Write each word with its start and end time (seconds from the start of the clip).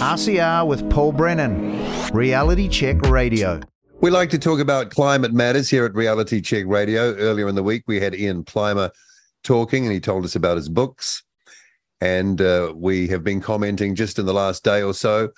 RCR 0.00 0.66
with 0.66 0.88
Paul 0.88 1.12
Brennan, 1.12 1.78
Reality 2.14 2.68
Check 2.68 3.02
Radio. 3.02 3.60
We 4.00 4.08
like 4.10 4.30
to 4.30 4.38
talk 4.38 4.58
about 4.58 4.88
climate 4.88 5.34
matters 5.34 5.68
here 5.68 5.84
at 5.84 5.94
Reality 5.94 6.40
Check 6.40 6.64
Radio. 6.66 7.14
Earlier 7.16 7.48
in 7.48 7.54
the 7.54 7.62
week, 7.62 7.82
we 7.86 8.00
had 8.00 8.14
Ian 8.14 8.42
Plimer 8.42 8.90
talking, 9.44 9.84
and 9.84 9.92
he 9.92 10.00
told 10.00 10.24
us 10.24 10.34
about 10.34 10.56
his 10.56 10.70
books. 10.70 11.22
And 12.00 12.40
uh, 12.40 12.72
we 12.74 13.08
have 13.08 13.22
been 13.22 13.42
commenting 13.42 13.94
just 13.94 14.18
in 14.18 14.24
the 14.24 14.32
last 14.32 14.64
day 14.64 14.80
or 14.82 14.94
so 14.94 15.28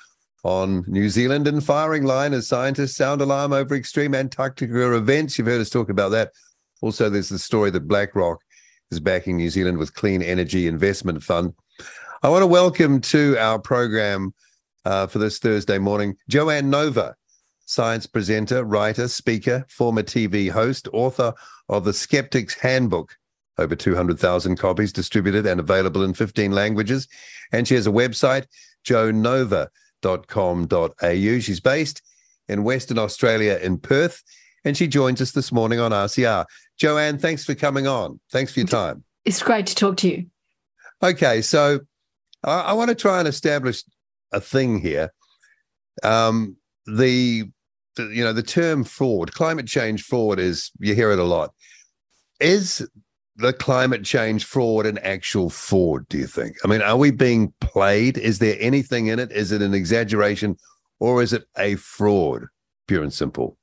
on 0.45 0.85
New 0.87 1.09
Zealand 1.09 1.49
and 1.49 1.65
firing 1.65 2.05
line 2.05 2.33
as 2.33 2.47
scientists 2.47 2.95
sound 2.95 3.21
alarm 3.21 3.53
over 3.53 3.75
extreme 3.75 4.15
Antarctica 4.15 4.95
events. 4.95 5.37
You've 5.39 5.49
heard 5.49 5.61
us 5.61 5.71
talk 5.71 5.89
about 5.89 6.11
that. 6.11 6.31
Also, 6.83 7.11
there's 7.11 7.31
the 7.31 7.39
story 7.41 7.71
that 7.71 7.89
BlackRock 7.89 8.39
is 8.93 9.01
backing 9.01 9.39
New 9.39 9.51
Zealand 9.51 9.79
with 9.79 9.95
Clean 9.95 10.23
Energy 10.23 10.69
Investment 10.69 11.21
Fund. 11.21 11.53
I 12.23 12.29
want 12.29 12.43
to 12.43 12.47
welcome 12.47 13.01
to 13.01 13.37
our 13.39 13.59
program 13.59 14.33
uh, 14.85 15.07
for 15.07 15.19
this 15.19 15.39
Thursday 15.39 15.79
morning 15.79 16.17
Joanne 16.29 16.69
Nova, 16.71 17.15
science 17.65 18.07
presenter, 18.07 18.65
writer, 18.65 19.07
speaker, 19.09 19.65
former 19.69 20.03
TV 20.03 20.51
host, 20.51 20.89
author 20.93 21.33
of 21.69 21.85
The 21.85 21.93
Skeptic's 21.93 22.55
Handbook, 22.55 23.17
over 23.59 23.77
200,000 23.77 24.57
copies 24.57 24.93
distributed 24.93 25.47
and 25.47 25.61
available 25.61 26.03
in 26.05 26.15
15 26.15 26.53
languages. 26.53 27.07
And 27.53 27.69
she 27.69 27.75
has 27.75 27.87
a 27.87 27.91
website, 27.91 28.47
joannenova.com.au. 28.85 31.39
She's 31.41 31.61
based 31.61 32.03
in 32.49 32.65
Western 32.65 32.99
Australia 32.99 33.59
in 33.63 33.79
Perth, 33.79 34.23
and 34.65 34.77
she 34.77 34.89
joins 34.89 35.21
us 35.21 35.33
this 35.33 35.53
morning 35.53 35.81
on 35.81 35.91
RCR. 35.93 36.47
Joanne, 36.77 37.19
thanks 37.19 37.45
for 37.45 37.55
coming 37.55 37.87
on. 37.87 38.19
Thanks 38.31 38.53
for 38.53 38.61
your 38.61 38.69
time. 38.69 39.05
It's 39.25 39.43
great 39.43 39.67
to 39.69 39.75
talk 39.75 39.97
to 39.99 40.09
you. 40.09 40.27
Okay, 41.03 41.43
so 41.43 41.81
I, 42.45 42.61
I 42.61 42.73
want 42.73 42.89
to 42.91 42.95
try 42.95 43.19
and 43.19 43.29
establish 43.29 43.83
a 44.33 44.41
thing 44.41 44.81
here. 44.81 45.13
Um, 46.03 46.57
the, 46.87 47.45
the 47.97 48.05
you 48.05 48.25
know 48.25 48.33
the 48.33 48.43
term 48.43 48.85
fraud, 48.85 49.33
climate 49.33 49.67
change 49.67 50.05
fraud 50.05 50.39
is 50.39 50.71
you 50.79 50.95
hear 50.95 51.13
it 51.13 51.19
a 51.19 51.25
lot. 51.25 51.53
Is 52.41 52.87
the 53.37 53.53
climate 53.53 54.05
change 54.05 54.45
fraud 54.45 54.87
an 54.87 54.99
actual 54.99 55.51
fraud? 55.51 56.09
Do 56.09 56.19
you 56.19 56.27
think? 56.27 56.57
I 56.65 56.69
mean, 56.69 56.83
are 56.83 56.97
we 56.97 57.11
being 57.11 57.53
played? 57.61 58.19
Is 58.19 58.39
there 58.39 58.57
anything 58.59 59.09
in 59.09 59.19
it? 59.19 59.31
Is 59.33 59.53
it 59.53 59.63
an 59.63 59.75
exaggeration, 59.75 60.57
or 61.01 61.23
is 61.23 61.33
it 61.33 61.45
a 61.57 61.77
fraud, 61.77 62.47
pure 62.87 63.03
and 63.03 63.13
simple? 63.13 63.57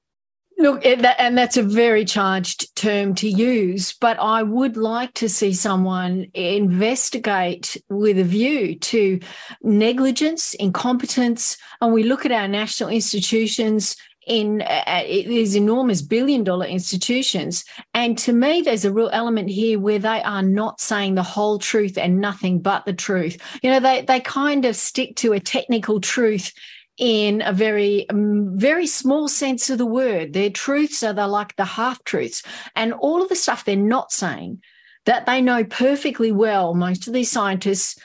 Look, 0.59 0.85
and 0.85 1.37
that's 1.37 1.55
a 1.55 1.63
very 1.63 2.03
charged 2.03 2.75
term 2.75 3.15
to 3.15 3.29
use, 3.29 3.93
but 3.93 4.19
I 4.19 4.43
would 4.43 4.75
like 4.75 5.13
to 5.13 5.29
see 5.29 5.53
someone 5.53 6.27
investigate 6.33 7.77
with 7.87 8.19
a 8.19 8.25
view 8.25 8.77
to 8.77 9.21
negligence, 9.63 10.55
incompetence. 10.55 11.57
And 11.79 11.93
we 11.93 12.03
look 12.03 12.25
at 12.25 12.33
our 12.33 12.49
national 12.49 12.89
institutions 12.89 13.95
in 14.27 14.61
uh, 14.61 15.03
these 15.05 15.55
enormous 15.55 16.01
billion 16.01 16.43
dollar 16.43 16.65
institutions. 16.65 17.63
And 17.93 18.17
to 18.17 18.33
me, 18.33 18.61
there's 18.61 18.83
a 18.83 18.91
real 18.91 19.09
element 19.13 19.49
here 19.49 19.79
where 19.79 19.97
they 19.97 20.21
are 20.21 20.43
not 20.43 20.81
saying 20.81 21.15
the 21.15 21.23
whole 21.23 21.57
truth 21.57 21.97
and 21.97 22.19
nothing 22.19 22.59
but 22.59 22.83
the 22.83 22.93
truth. 22.93 23.37
You 23.63 23.71
know, 23.71 23.79
they, 23.79 24.01
they 24.01 24.19
kind 24.19 24.65
of 24.65 24.75
stick 24.75 25.15
to 25.17 25.31
a 25.31 25.39
technical 25.39 26.01
truth 26.01 26.51
in 26.99 27.41
a 27.41 27.53
very, 27.53 28.07
um, 28.09 28.51
very 28.57 28.85
small 28.85 29.27
sense 29.27 29.69
of 29.69 29.77
the 29.77 29.85
word. 29.85 30.33
Their 30.33 30.49
truths 30.49 31.01
are 31.01 31.13
the, 31.13 31.27
like 31.27 31.55
the 31.55 31.65
half 31.65 32.03
truths. 32.03 32.43
And 32.75 32.93
all 32.93 33.23
of 33.23 33.29
the 33.29 33.35
stuff 33.35 33.65
they're 33.65 33.75
not 33.75 34.11
saying 34.11 34.61
that 35.05 35.25
they 35.25 35.41
know 35.41 35.63
perfectly 35.63 36.31
well, 36.31 36.75
most 36.75 37.07
of 37.07 37.13
these 37.13 37.31
scientists, 37.31 37.97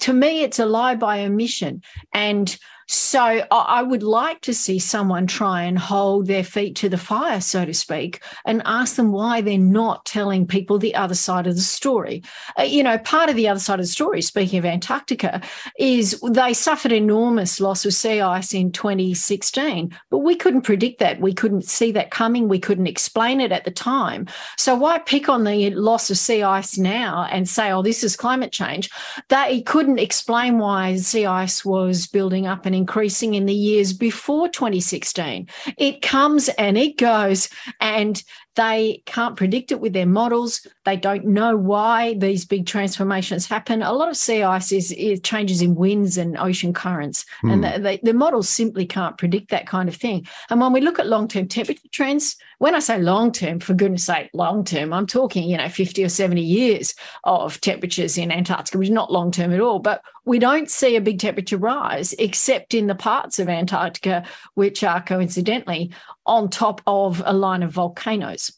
to 0.00 0.12
me, 0.12 0.42
it's 0.42 0.58
a 0.58 0.66
lie 0.66 0.94
by 0.94 1.24
omission. 1.24 1.82
And 2.12 2.56
so 2.90 3.44
I 3.50 3.82
would 3.82 4.02
like 4.02 4.40
to 4.42 4.54
see 4.54 4.78
someone 4.78 5.26
try 5.26 5.62
and 5.62 5.78
hold 5.78 6.26
their 6.26 6.42
feet 6.42 6.74
to 6.76 6.88
the 6.88 6.96
fire, 6.96 7.42
so 7.42 7.66
to 7.66 7.74
speak, 7.74 8.22
and 8.46 8.62
ask 8.64 8.96
them 8.96 9.12
why 9.12 9.42
they're 9.42 9.58
not 9.58 10.06
telling 10.06 10.46
people 10.46 10.78
the 10.78 10.94
other 10.94 11.14
side 11.14 11.46
of 11.46 11.54
the 11.54 11.60
story. 11.60 12.22
Uh, 12.58 12.62
you 12.62 12.82
know, 12.82 12.96
part 12.96 13.28
of 13.28 13.36
the 13.36 13.46
other 13.46 13.60
side 13.60 13.78
of 13.78 13.84
the 13.84 13.92
story, 13.92 14.22
speaking 14.22 14.58
of 14.58 14.64
Antarctica, 14.64 15.42
is 15.78 16.18
they 16.30 16.54
suffered 16.54 16.90
enormous 16.90 17.60
loss 17.60 17.84
of 17.84 17.92
sea 17.92 18.22
ice 18.22 18.54
in 18.54 18.72
2016, 18.72 19.94
but 20.08 20.18
we 20.18 20.34
couldn't 20.34 20.62
predict 20.62 20.98
that. 21.00 21.20
We 21.20 21.34
couldn't 21.34 21.66
see 21.66 21.92
that 21.92 22.10
coming. 22.10 22.48
We 22.48 22.58
couldn't 22.58 22.86
explain 22.86 23.42
it 23.42 23.52
at 23.52 23.66
the 23.66 23.70
time. 23.70 24.26
So 24.56 24.74
why 24.74 24.98
pick 24.98 25.28
on 25.28 25.44
the 25.44 25.68
loss 25.72 26.10
of 26.10 26.16
sea 26.16 26.42
ice 26.42 26.78
now 26.78 27.28
and 27.30 27.46
say, 27.46 27.70
oh, 27.70 27.82
this 27.82 28.02
is 28.02 28.16
climate 28.16 28.50
change? 28.50 28.88
They 29.28 29.57
couldn't 29.62 29.98
explain 29.98 30.58
why 30.58 30.96
sea 30.96 31.26
ice 31.26 31.64
was 31.64 32.06
building 32.06 32.46
up 32.46 32.66
and 32.66 32.74
increasing 32.74 33.34
in 33.34 33.46
the 33.46 33.54
years 33.54 33.92
before 33.92 34.48
2016. 34.48 35.48
It 35.76 36.02
comes 36.02 36.48
and 36.50 36.76
it 36.76 36.96
goes, 36.98 37.48
and 37.80 38.22
they 38.56 39.02
can't 39.06 39.36
predict 39.36 39.70
it 39.70 39.80
with 39.80 39.92
their 39.92 40.06
models. 40.06 40.66
They 40.84 40.96
don't 40.96 41.26
know 41.26 41.56
why 41.56 42.14
these 42.14 42.44
big 42.44 42.66
transformations 42.66 43.46
happen. 43.46 43.82
A 43.82 43.92
lot 43.92 44.08
of 44.08 44.16
sea 44.16 44.42
ice 44.42 44.72
is, 44.72 44.90
is 44.92 45.20
changes 45.20 45.62
in 45.62 45.74
winds 45.76 46.18
and 46.18 46.36
ocean 46.36 46.72
currents, 46.72 47.24
mm. 47.44 47.52
and 47.52 47.64
the, 47.64 47.78
the, 47.78 48.00
the, 48.02 48.14
models 48.14 48.48
simply 48.48 48.84
can't 48.84 49.16
predict 49.16 49.50
that 49.50 49.68
kind 49.68 49.88
of 49.88 49.94
thing. 49.94 50.26
And 50.50 50.60
when 50.60 50.72
we 50.72 50.80
look 50.80 50.98
at 50.98 51.06
long 51.06 51.28
term 51.28 51.46
temperature 51.46 51.80
trends, 51.92 52.36
when 52.58 52.74
I 52.74 52.80
say 52.80 53.00
long 53.00 53.30
term, 53.30 53.60
for 53.60 53.74
goodness 53.74 54.04
sake, 54.04 54.30
long 54.34 54.64
term, 54.64 54.92
I'm 54.92 55.06
talking, 55.06 55.48
you 55.48 55.56
know, 55.56 55.68
50 55.68 56.04
or 56.04 56.08
70 56.08 56.40
years 56.40 56.94
of 57.24 57.60
temperatures 57.60 58.18
in 58.18 58.32
Antarctica, 58.32 58.78
which 58.78 58.88
is 58.88 58.94
not 58.94 59.12
long 59.12 59.30
term 59.30 59.52
at 59.52 59.60
all. 59.60 59.78
But 59.78 60.02
we 60.28 60.38
don't 60.38 60.70
see 60.70 60.94
a 60.94 61.00
big 61.00 61.18
temperature 61.18 61.56
rise 61.56 62.12
except 62.18 62.74
in 62.74 62.86
the 62.86 62.94
parts 62.94 63.38
of 63.38 63.48
Antarctica 63.48 64.24
which 64.54 64.84
are 64.84 65.02
coincidentally 65.02 65.90
on 66.26 66.50
top 66.50 66.82
of 66.86 67.22
a 67.24 67.32
line 67.32 67.62
of 67.62 67.72
volcanoes 67.72 68.52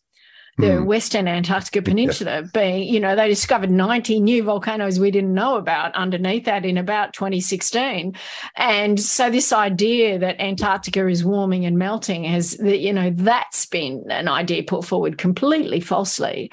the 0.61 0.67
mm. 0.67 0.85
Western 0.85 1.27
Antarctica 1.27 1.81
Peninsula 1.81 2.43
being, 2.53 2.87
you 2.87 3.01
know, 3.01 3.17
they 3.17 3.29
discovered 3.29 3.71
90 3.71 4.21
new 4.21 4.43
volcanoes 4.43 5.01
we 5.01 5.11
didn't 5.11 5.33
know 5.33 5.57
about 5.57 5.95
underneath 5.95 6.45
that 6.45 6.65
in 6.65 6.77
about 6.77 7.15
2016. 7.15 8.15
And 8.57 9.01
so 9.01 9.31
this 9.31 9.53
idea 9.53 10.19
that 10.19 10.41
Antarctica 10.41 11.09
is 11.09 11.25
warming 11.25 11.65
and 11.65 11.79
melting 11.79 12.25
has, 12.25 12.59
you 12.59 12.93
know, 12.93 13.11
that's 13.15 13.67
been 13.67 14.05
an 14.11 14.29
idea 14.29 14.63
put 14.63 14.85
forward 14.85 15.19
completely 15.19 15.81
falsely 15.81 16.51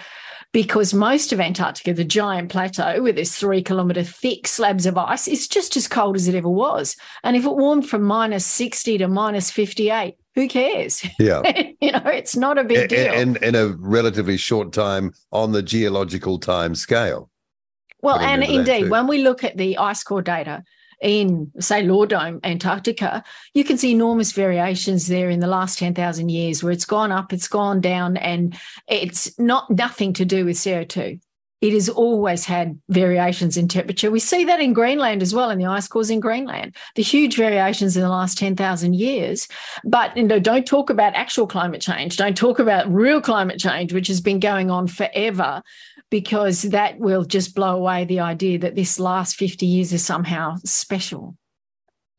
because 0.57 0.91
most 0.91 1.31
of 1.31 1.40
Antarctica, 1.40 1.94
the 1.94 2.03
giant 2.03 2.50
plateau 2.50 3.03
with 3.03 3.19
its 3.19 3.38
three 3.38 3.62
kilometre 3.62 4.01
thick 4.01 4.47
slabs 4.47 4.88
of 4.88 4.97
ice, 4.97 5.28
is 5.28 5.47
just 5.47 5.78
as 5.78 5.88
cold 5.88 6.16
as 6.16 6.28
it 6.28 6.34
ever 6.34 6.50
was. 6.50 6.95
And 7.23 7.35
if 7.35 7.45
it 7.45 7.56
warmed 7.56 7.88
from 7.88 8.01
minus 8.01 8.44
60 8.47 8.97
to 8.97 9.07
minus 9.07 9.51
58, 9.51 10.16
who 10.34 10.47
cares? 10.47 11.06
Yeah. 11.19 11.44
you 11.79 11.91
know, 11.91 12.01
it's 12.06 12.35
not 12.35 12.57
a 12.57 12.63
big 12.63 12.90
deal. 12.90 13.13
In, 13.13 13.38
in 13.44 13.53
a 13.53 13.67
relatively 13.67 14.35
short 14.35 14.73
time 14.73 15.13
on 15.31 15.51
the 15.51 15.62
geological 15.62 16.40
time 16.40 16.73
scale. 16.73 17.29
Well, 18.01 18.17
and 18.17 18.44
indeed, 18.44 18.90
when 18.90 19.06
we 19.06 19.19
look 19.19 19.44
at 19.44 19.57
the 19.57 19.78
ice 19.78 20.03
core 20.03 20.23
data 20.23 20.63
in, 21.02 21.52
say, 21.59 21.84
Law 21.84 22.06
Dome, 22.06 22.40
Antarctica, 22.44 23.24
you 23.53 23.63
can 23.63 23.78
see 23.78 23.91
enormous 23.91 24.31
variations 24.31 25.08
there 25.08 25.30
in 25.30 25.40
the 25.40 25.47
last 25.47 25.80
10,000 25.80 26.30
years 26.30 26.63
where 26.63 26.74
it's 26.74 26.85
gone 26.85 27.12
up, 27.12 27.34
it's 27.34 27.47
gone 27.47 27.81
down, 27.81 28.18
and 28.18 28.58
it's 28.88 29.38
not 29.40 29.69
nothing 29.69 30.13
to 30.13 30.25
do 30.25 30.46
with 30.46 30.58
CO2 30.58 31.19
it 31.59 31.74
has 31.74 31.90
always 31.90 32.46
had 32.46 32.80
variations 32.90 33.58
in 33.58 33.68
temperature. 33.68 34.12
We 34.12 34.19
see 34.19 34.46
that 34.46 34.59
in 34.59 34.74
Greenland 34.74 35.24
as 35.24 35.34
well, 35.34 35.50
in 35.50 35.58
the 35.58 35.66
ice 35.66 35.88
cores 35.88 36.12
in 36.12 36.19
Greenland, 36.19 36.75
the 36.96 37.02
huge 37.02 37.35
variations 37.35 37.97
in 37.97 38.03
the 38.03 38.09
last 38.09 38.38
10,000 38.38 38.94
years. 38.94 39.47
But 39.84 40.16
you 40.16 40.24
know, 40.24 40.40
don't 40.40 40.68
talk 40.68 40.91
about 40.91 41.16
actual 41.16 41.47
climate 41.47 41.81
change. 41.81 42.18
Don't 42.18 42.38
talk 42.38 42.59
about 42.59 42.91
real 42.94 43.22
climate 43.22 43.59
change, 43.59 43.91
which 43.91 44.08
has 44.08 44.22
been 44.22 44.40
going 44.40 44.69
on 44.69 44.85
forever, 44.85 45.64
because 46.09 46.63
that 46.63 47.00
will 47.00 47.25
just 47.25 47.56
blow 47.56 47.75
away 47.75 48.06
the 48.06 48.19
idea 48.19 48.57
that 48.59 48.75
this 48.75 49.00
last 49.00 49.35
50 49.35 49.66
years 49.66 49.94
is 49.94 50.06
somehow 50.06 50.56
special. 50.63 51.35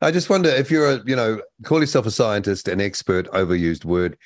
I 0.01 0.11
just 0.11 0.31
wonder 0.31 0.49
if 0.49 0.71
you're 0.71 0.93
a, 0.93 1.03
you 1.05 1.17
know, 1.17 1.41
call 1.65 1.81
yourself 1.81 2.07
a 2.07 2.11
scientist, 2.11 2.69
an 2.69 2.81
expert, 2.81 3.27
overused 3.33 3.85
word. 3.85 4.17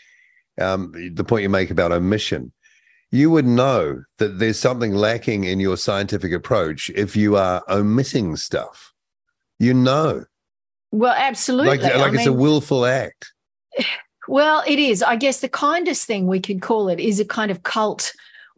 Um, 0.61 0.93
the 1.15 1.25
point 1.25 1.45
you 1.45 1.49
make 1.49 1.71
about 1.71 1.93
omission 1.93 2.53
you 3.13 3.31
would 3.31 3.47
know 3.47 4.03
that 4.19 4.39
there's 4.39 4.59
something 4.59 4.93
lacking 4.93 5.45
in 5.45 5.61
your 5.61 5.77
scientific 5.77 6.33
approach 6.33 6.91
if 6.97 7.15
you 7.15 7.37
are 7.37 7.63
omitting 7.69 8.37
stuff. 8.37 8.93
You 9.59 9.75
know. 9.75 10.25
Well, 10.91 11.15
absolutely. 11.17 11.79
Like, 11.79 11.83
like 11.83 12.15
it's 12.15 12.27
mean, 12.27 12.29
a 12.29 12.33
willful 12.33 12.85
act. 12.85 13.33
Well, 14.29 14.63
it 14.69 14.79
is. 14.79 15.03
I 15.03 15.17
guess 15.17 15.41
the 15.41 15.49
kindest 15.49 16.07
thing 16.07 16.29
we 16.29 16.39
could 16.39 16.63
call 16.63 16.89
it 16.89 17.01
is 17.01 17.19
a 17.19 17.25
kind 17.25 17.51
of 17.51 17.65
cult 17.65 18.13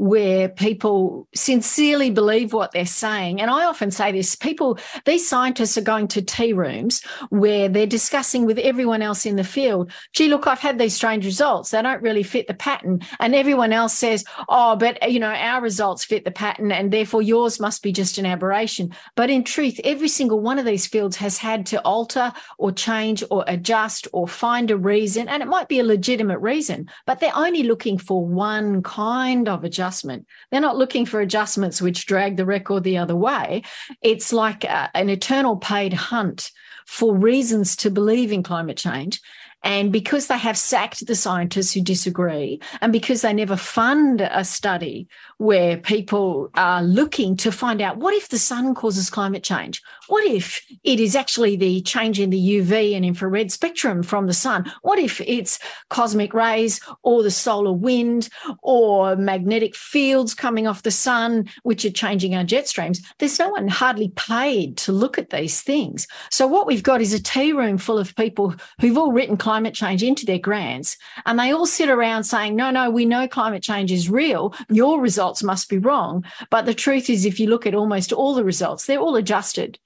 where 0.05 0.51
people 0.51 1.27
sincerely 1.35 2.11
believe 2.11 2.53
what 2.53 2.73
they're 2.73 2.85
saying. 2.85 3.41
And 3.41 3.51
I 3.51 3.65
often 3.65 3.91
say 3.91 4.13
this 4.13 4.37
people, 4.37 4.79
these 5.07 5.27
scientists 5.27 5.79
are 5.79 5.81
going 5.81 6.09
to 6.09 6.21
tea 6.21 6.53
rooms 6.53 7.03
where 7.31 7.71
they're 7.71 7.87
discussing 7.87 8.45
with 8.45 8.59
everyone 8.59 9.01
else 9.01 9.25
in 9.25 9.37
the 9.37 9.45
field, 9.45 9.91
gee, 10.13 10.29
look, 10.29 10.47
I've 10.47 10.59
had 10.59 10.79
these 10.79 10.95
strange 10.95 11.25
results. 11.25 11.71
They 11.71 11.81
don't 11.81 12.03
really 12.03 12.23
fit 12.23 12.49
the 12.49 12.53
pattern. 12.53 13.01
And 13.19 13.35
everyone 13.35 13.73
else 13.73 13.95
says, 13.95 14.27
oh, 14.51 14.77
but, 14.77 15.11
you 15.11 15.19
know, 15.19 15.33
our 15.33 15.63
results 15.63 16.05
fit 16.05 16.27
the 16.27 16.31
pattern 16.31 16.71
and 16.71 16.93
therefore 16.93 17.23
yours 17.23 17.59
must 17.59 17.83
be 17.83 17.91
just 17.91 18.19
an 18.19 18.27
aberration. 18.27 18.95
But 19.17 19.31
in 19.31 19.43
truth, 19.43 19.81
every 19.85 20.09
single 20.09 20.41
one 20.41 20.59
of 20.59 20.67
these 20.67 20.87
fields 20.87 21.17
has 21.17 21.39
had 21.39 21.65
to 21.67 21.81
alter 21.81 22.31
or 22.59 22.73
change 22.73 23.25
or 23.31 23.43
adjust 23.47 24.07
or 24.13 24.29
find 24.29 24.71
a 24.71 24.77
reason. 24.77 25.31
And 25.31 25.43
it 25.43 25.49
might 25.49 25.69
be 25.69 25.81
a 25.81 25.85
legitimate 25.85 26.41
reason, 26.41 26.91
but 27.07 27.21
they're 27.21 27.35
only 27.35 27.63
looking 27.63 27.97
for 27.97 28.23
one 28.23 28.83
kind 28.83 29.49
of 29.49 29.65
adjustment 29.65 29.94
adjustment. 29.95 30.27
They're 30.51 30.61
not 30.61 30.77
looking 30.77 31.07
for 31.07 31.21
adjustments 31.21 31.81
which 31.81 32.07
drag 32.07 32.37
the 32.37 32.45
record 32.45 32.83
the 32.83 32.99
other 32.99 33.17
way. 33.17 33.63
It's 34.03 34.33
like 34.33 34.65
a, 34.65 34.91
an 34.95 35.09
eternal 35.09 35.57
paid 35.57 35.93
hunt 35.93 36.51
for 36.87 37.17
reasons 37.17 37.77
to 37.77 37.91
believe 37.91 38.33
in 38.33 38.43
climate 38.43 38.77
change. 38.77 39.21
And 39.63 39.91
because 39.91 40.27
they 40.27 40.37
have 40.37 40.59
sacked 40.59 41.07
the 41.07 41.15
scientists 41.15 41.73
who 41.73 41.81
disagree, 41.81 42.61
and 42.83 42.93
because 42.93 43.23
they 43.23 43.33
never 43.33 43.57
fund 43.57 44.21
a 44.21 44.45
study 44.45 45.09
where 45.39 45.79
people 45.79 46.51
are 46.55 46.83
looking 46.83 47.35
to 47.39 47.51
find 47.51 47.81
out 47.81 47.97
what 47.97 48.13
if 48.13 48.29
the 48.29 48.39
sun 48.39 48.75
causes 48.75 49.09
climate 49.09 49.43
change? 49.43 49.81
What 50.09 50.25
if 50.27 50.65
it 50.83 51.01
is 51.01 51.17
actually 51.17 51.57
the 51.57 51.81
change 51.83 52.21
in 52.21 52.31
the 52.31 52.61
UV 52.61 52.95
and 52.95 53.05
infrared 53.05 53.51
spectrum 53.51 54.03
from 54.03 54.27
the 54.27 54.35
sun? 54.35 54.71
What 54.83 54.99
if 54.99 55.21
it's 55.21 55.59
cosmic 55.89 56.35
rays 56.35 56.81
or 57.03 57.23
the 57.23 57.31
solar 57.31 57.73
wind 57.73 58.29
or 58.63 59.17
magnetic 59.17 59.75
fields 59.75 60.35
coming 60.35 60.67
off 60.67 60.83
the 60.83 60.91
sun, 60.91 61.49
which 61.63 61.85
are 61.85 61.91
changing 61.91 62.35
our 62.35 62.45
jet 62.45 62.69
streams? 62.69 63.01
There's 63.19 63.39
no 63.39 63.51
one 63.51 63.69
hardly 63.69 64.09
paid 64.17 64.77
to 64.79 64.93
look 64.93 65.19
at 65.19 65.31
these 65.31 65.63
things. 65.63 66.07
So, 66.31 66.47
what 66.47 66.67
we've 66.67 66.83
got 66.83 67.01
is 67.01 67.13
a 67.13 67.23
tea 67.23 67.53
room 67.53 67.79
full 67.79 67.99
of 67.99 68.15
people 68.17 68.55
who've 68.81 68.99
all 68.99 69.13
written 69.13 69.37
climate 69.37 69.75
change 69.75 70.03
into 70.03 70.27
their 70.27 70.39
grants, 70.39 70.97
and 71.27 71.39
they 71.39 71.53
all 71.53 71.67
sit 71.67 71.89
around 71.89 72.25
saying, 72.25 72.57
No, 72.57 72.71
no, 72.71 72.91
we 72.91 73.07
know 73.07 73.27
climate 73.27 73.63
change 73.63 73.91
is 73.91 74.11
real. 74.11 74.55
Your 74.69 75.01
results 75.01 75.43
must 75.43 75.69
be 75.69 75.79
wrong. 75.79 76.25
But 76.51 76.67
the 76.67 76.75
truth 76.75 77.09
is, 77.09 77.25
if 77.25 77.41
you 77.41 77.49
look 77.49 77.67
at 77.67 77.75
almost 77.75 78.13
all 78.13 78.35
the 78.35 78.45
results, 78.45 78.87
they're 78.87 78.99
all 78.99 79.17
adjusted 79.17 79.79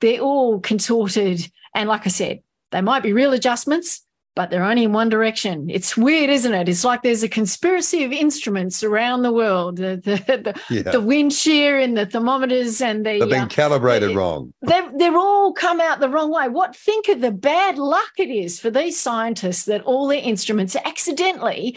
they're 0.00 0.20
all 0.20 0.60
contorted. 0.60 1.50
And 1.74 1.88
like 1.88 2.06
I 2.06 2.10
said, 2.10 2.42
they 2.70 2.80
might 2.80 3.02
be 3.02 3.12
real 3.12 3.32
adjustments, 3.32 4.02
but 4.38 4.50
they're 4.50 4.62
only 4.62 4.84
in 4.84 4.92
one 4.92 5.08
direction. 5.08 5.68
It's 5.68 5.96
weird, 5.96 6.30
isn't 6.30 6.54
it? 6.54 6.68
It's 6.68 6.84
like 6.84 7.02
there's 7.02 7.24
a 7.24 7.28
conspiracy 7.28 8.04
of 8.04 8.12
instruments 8.12 8.84
around 8.84 9.22
the 9.22 9.32
world. 9.32 9.78
The 9.78 9.96
the, 9.96 10.16
the, 10.16 10.60
yeah. 10.70 10.82
the 10.82 11.00
wind 11.00 11.32
shear 11.32 11.76
and 11.80 11.98
the 11.98 12.06
thermometers 12.06 12.80
and 12.80 13.04
the 13.04 13.18
they've 13.18 13.28
been 13.28 13.40
uh, 13.40 13.48
calibrated 13.48 14.10
they, 14.10 14.14
wrong. 14.14 14.54
They've 14.62 14.96
they're 14.96 15.18
all 15.18 15.52
come 15.52 15.80
out 15.80 15.98
the 15.98 16.08
wrong 16.08 16.30
way. 16.30 16.48
What 16.48 16.76
think 16.76 17.08
of 17.08 17.20
the 17.20 17.32
bad 17.32 17.78
luck 17.78 18.12
it 18.16 18.30
is 18.30 18.60
for 18.60 18.70
these 18.70 18.96
scientists 18.96 19.64
that 19.64 19.82
all 19.82 20.06
their 20.06 20.22
instruments 20.22 20.76
accidentally 20.76 21.76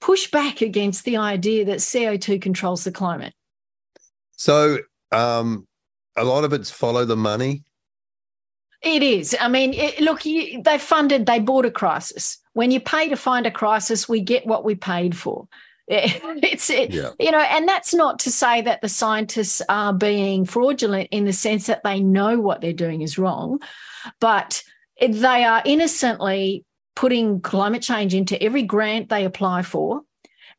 push 0.00 0.30
back 0.30 0.60
against 0.60 1.06
the 1.06 1.16
idea 1.16 1.64
that 1.64 1.78
CO2 1.78 2.42
controls 2.42 2.84
the 2.84 2.92
climate. 2.92 3.32
So 4.32 4.80
um 5.12 5.66
a 6.16 6.24
lot 6.24 6.44
of 6.44 6.52
it's 6.52 6.70
follow 6.70 7.04
the 7.04 7.16
money. 7.16 7.64
It 8.82 9.02
is. 9.02 9.36
I 9.40 9.48
mean, 9.48 9.74
it, 9.74 10.00
look, 10.00 10.26
you, 10.26 10.62
they 10.62 10.78
funded, 10.78 11.26
they 11.26 11.38
bought 11.38 11.64
a 11.64 11.70
crisis. 11.70 12.38
When 12.52 12.70
you 12.70 12.80
pay 12.80 13.08
to 13.08 13.16
find 13.16 13.46
a 13.46 13.50
crisis, 13.50 14.08
we 14.08 14.20
get 14.20 14.46
what 14.46 14.64
we 14.64 14.74
paid 14.74 15.16
for. 15.16 15.48
It's, 15.88 16.70
it, 16.70 16.90
yeah. 16.90 17.10
you 17.20 17.30
know, 17.30 17.40
and 17.40 17.68
that's 17.68 17.92
not 17.92 18.18
to 18.20 18.30
say 18.30 18.62
that 18.62 18.80
the 18.80 18.88
scientists 18.88 19.60
are 19.68 19.92
being 19.92 20.44
fraudulent 20.44 21.08
in 21.10 21.24
the 21.24 21.32
sense 21.32 21.66
that 21.66 21.82
they 21.82 22.00
know 22.00 22.40
what 22.40 22.60
they're 22.60 22.72
doing 22.72 23.02
is 23.02 23.18
wrong, 23.18 23.60
but 24.20 24.62
they 25.00 25.44
are 25.44 25.62
innocently 25.64 26.64
putting 26.94 27.40
climate 27.40 27.82
change 27.82 28.14
into 28.14 28.40
every 28.42 28.62
grant 28.62 29.08
they 29.08 29.24
apply 29.24 29.62
for 29.62 30.02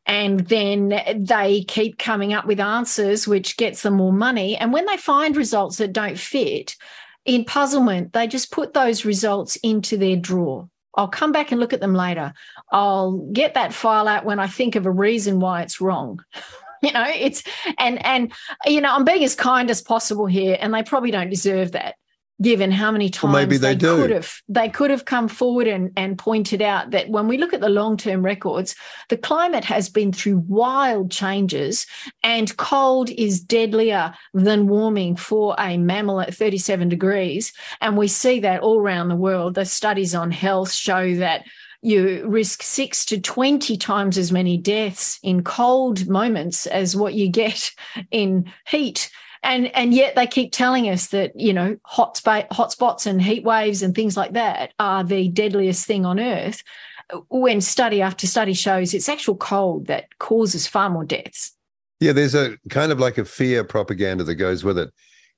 and 0.06 0.40
then 0.40 1.00
they 1.18 1.64
keep 1.64 1.98
coming 1.98 2.32
up 2.32 2.46
with 2.46 2.60
answers 2.60 3.26
which 3.26 3.56
gets 3.56 3.82
them 3.82 3.94
more 3.94 4.12
money. 4.12 4.56
And 4.56 4.72
when 4.72 4.86
they 4.86 4.96
find 4.96 5.36
results 5.36 5.78
that 5.78 5.92
don't 5.92 6.18
fit 6.18 6.76
in 7.24 7.44
puzzlement 7.44 8.12
they 8.12 8.26
just 8.26 8.52
put 8.52 8.74
those 8.74 9.04
results 9.04 9.56
into 9.56 9.96
their 9.96 10.16
drawer. 10.16 10.68
I'll 10.96 11.08
come 11.08 11.32
back 11.32 11.50
and 11.50 11.60
look 11.60 11.72
at 11.72 11.80
them 11.80 11.94
later. 11.94 12.32
I'll 12.70 13.18
get 13.32 13.54
that 13.54 13.72
file 13.72 14.08
out 14.08 14.24
when 14.24 14.38
i 14.38 14.46
think 14.46 14.76
of 14.76 14.86
a 14.86 14.90
reason 14.90 15.40
why 15.40 15.62
it's 15.62 15.80
wrong. 15.80 16.20
You 16.82 16.92
know 16.92 17.06
it's 17.08 17.42
and 17.78 18.04
and 18.04 18.30
you 18.66 18.82
know 18.82 18.92
i'm 18.94 19.06
being 19.06 19.24
as 19.24 19.34
kind 19.34 19.70
as 19.70 19.80
possible 19.80 20.26
here 20.26 20.58
and 20.60 20.74
they 20.74 20.82
probably 20.82 21.10
don't 21.10 21.30
deserve 21.30 21.72
that 21.72 21.94
given 22.42 22.70
how 22.70 22.90
many 22.90 23.08
times 23.08 23.32
well, 23.32 23.42
maybe 23.42 23.56
they, 23.56 23.74
they 23.74 23.86
could 23.86 24.10
have 24.10 24.34
they 24.48 24.68
could 24.68 24.90
have 24.90 25.04
come 25.04 25.28
forward 25.28 25.66
and, 25.66 25.92
and 25.96 26.18
pointed 26.18 26.60
out 26.60 26.90
that 26.90 27.08
when 27.08 27.28
we 27.28 27.38
look 27.38 27.52
at 27.52 27.60
the 27.60 27.68
long-term 27.68 28.24
records 28.24 28.74
the 29.08 29.16
climate 29.16 29.64
has 29.64 29.88
been 29.88 30.12
through 30.12 30.38
wild 30.48 31.10
changes 31.10 31.86
and 32.22 32.56
cold 32.56 33.10
is 33.10 33.40
deadlier 33.40 34.14
than 34.32 34.66
warming 34.66 35.16
for 35.16 35.54
a 35.58 35.76
mammal 35.76 36.20
at 36.20 36.34
37 36.34 36.88
degrees. 36.88 37.52
And 37.80 37.96
we 37.96 38.08
see 38.08 38.40
that 38.40 38.60
all 38.60 38.78
around 38.78 39.08
the 39.08 39.16
world. 39.16 39.54
The 39.54 39.64
studies 39.64 40.14
on 40.14 40.30
health 40.30 40.72
show 40.72 41.14
that 41.16 41.44
you 41.82 42.24
risk 42.26 42.62
six 42.62 43.04
to 43.06 43.20
20 43.20 43.76
times 43.76 44.16
as 44.16 44.32
many 44.32 44.56
deaths 44.56 45.18
in 45.22 45.44
cold 45.44 46.08
moments 46.08 46.66
as 46.66 46.96
what 46.96 47.14
you 47.14 47.28
get 47.28 47.70
in 48.10 48.50
heat 48.66 49.10
and 49.44 49.66
and 49.76 49.94
yet 49.94 50.16
they 50.16 50.26
keep 50.26 50.52
telling 50.52 50.88
us 50.88 51.08
that 51.08 51.38
you 51.38 51.52
know 51.52 51.76
hot 51.84 52.20
hotspots 52.24 53.06
and 53.06 53.22
heat 53.22 53.44
waves 53.44 53.82
and 53.82 53.94
things 53.94 54.16
like 54.16 54.32
that 54.32 54.72
are 54.78 55.04
the 55.04 55.28
deadliest 55.28 55.86
thing 55.86 56.04
on 56.04 56.18
earth. 56.18 56.62
When 57.28 57.60
study 57.60 58.00
after 58.00 58.26
study 58.26 58.54
shows 58.54 58.94
it's 58.94 59.08
actual 59.08 59.36
cold 59.36 59.86
that 59.86 60.06
causes 60.18 60.66
far 60.66 60.90
more 60.90 61.04
deaths. 61.04 61.52
Yeah 62.00 62.12
there's 62.12 62.34
a 62.34 62.56
kind 62.70 62.90
of 62.90 62.98
like 62.98 63.18
a 63.18 63.24
fear 63.24 63.62
propaganda 63.62 64.24
that 64.24 64.34
goes 64.36 64.64
with 64.64 64.78
it 64.78 64.90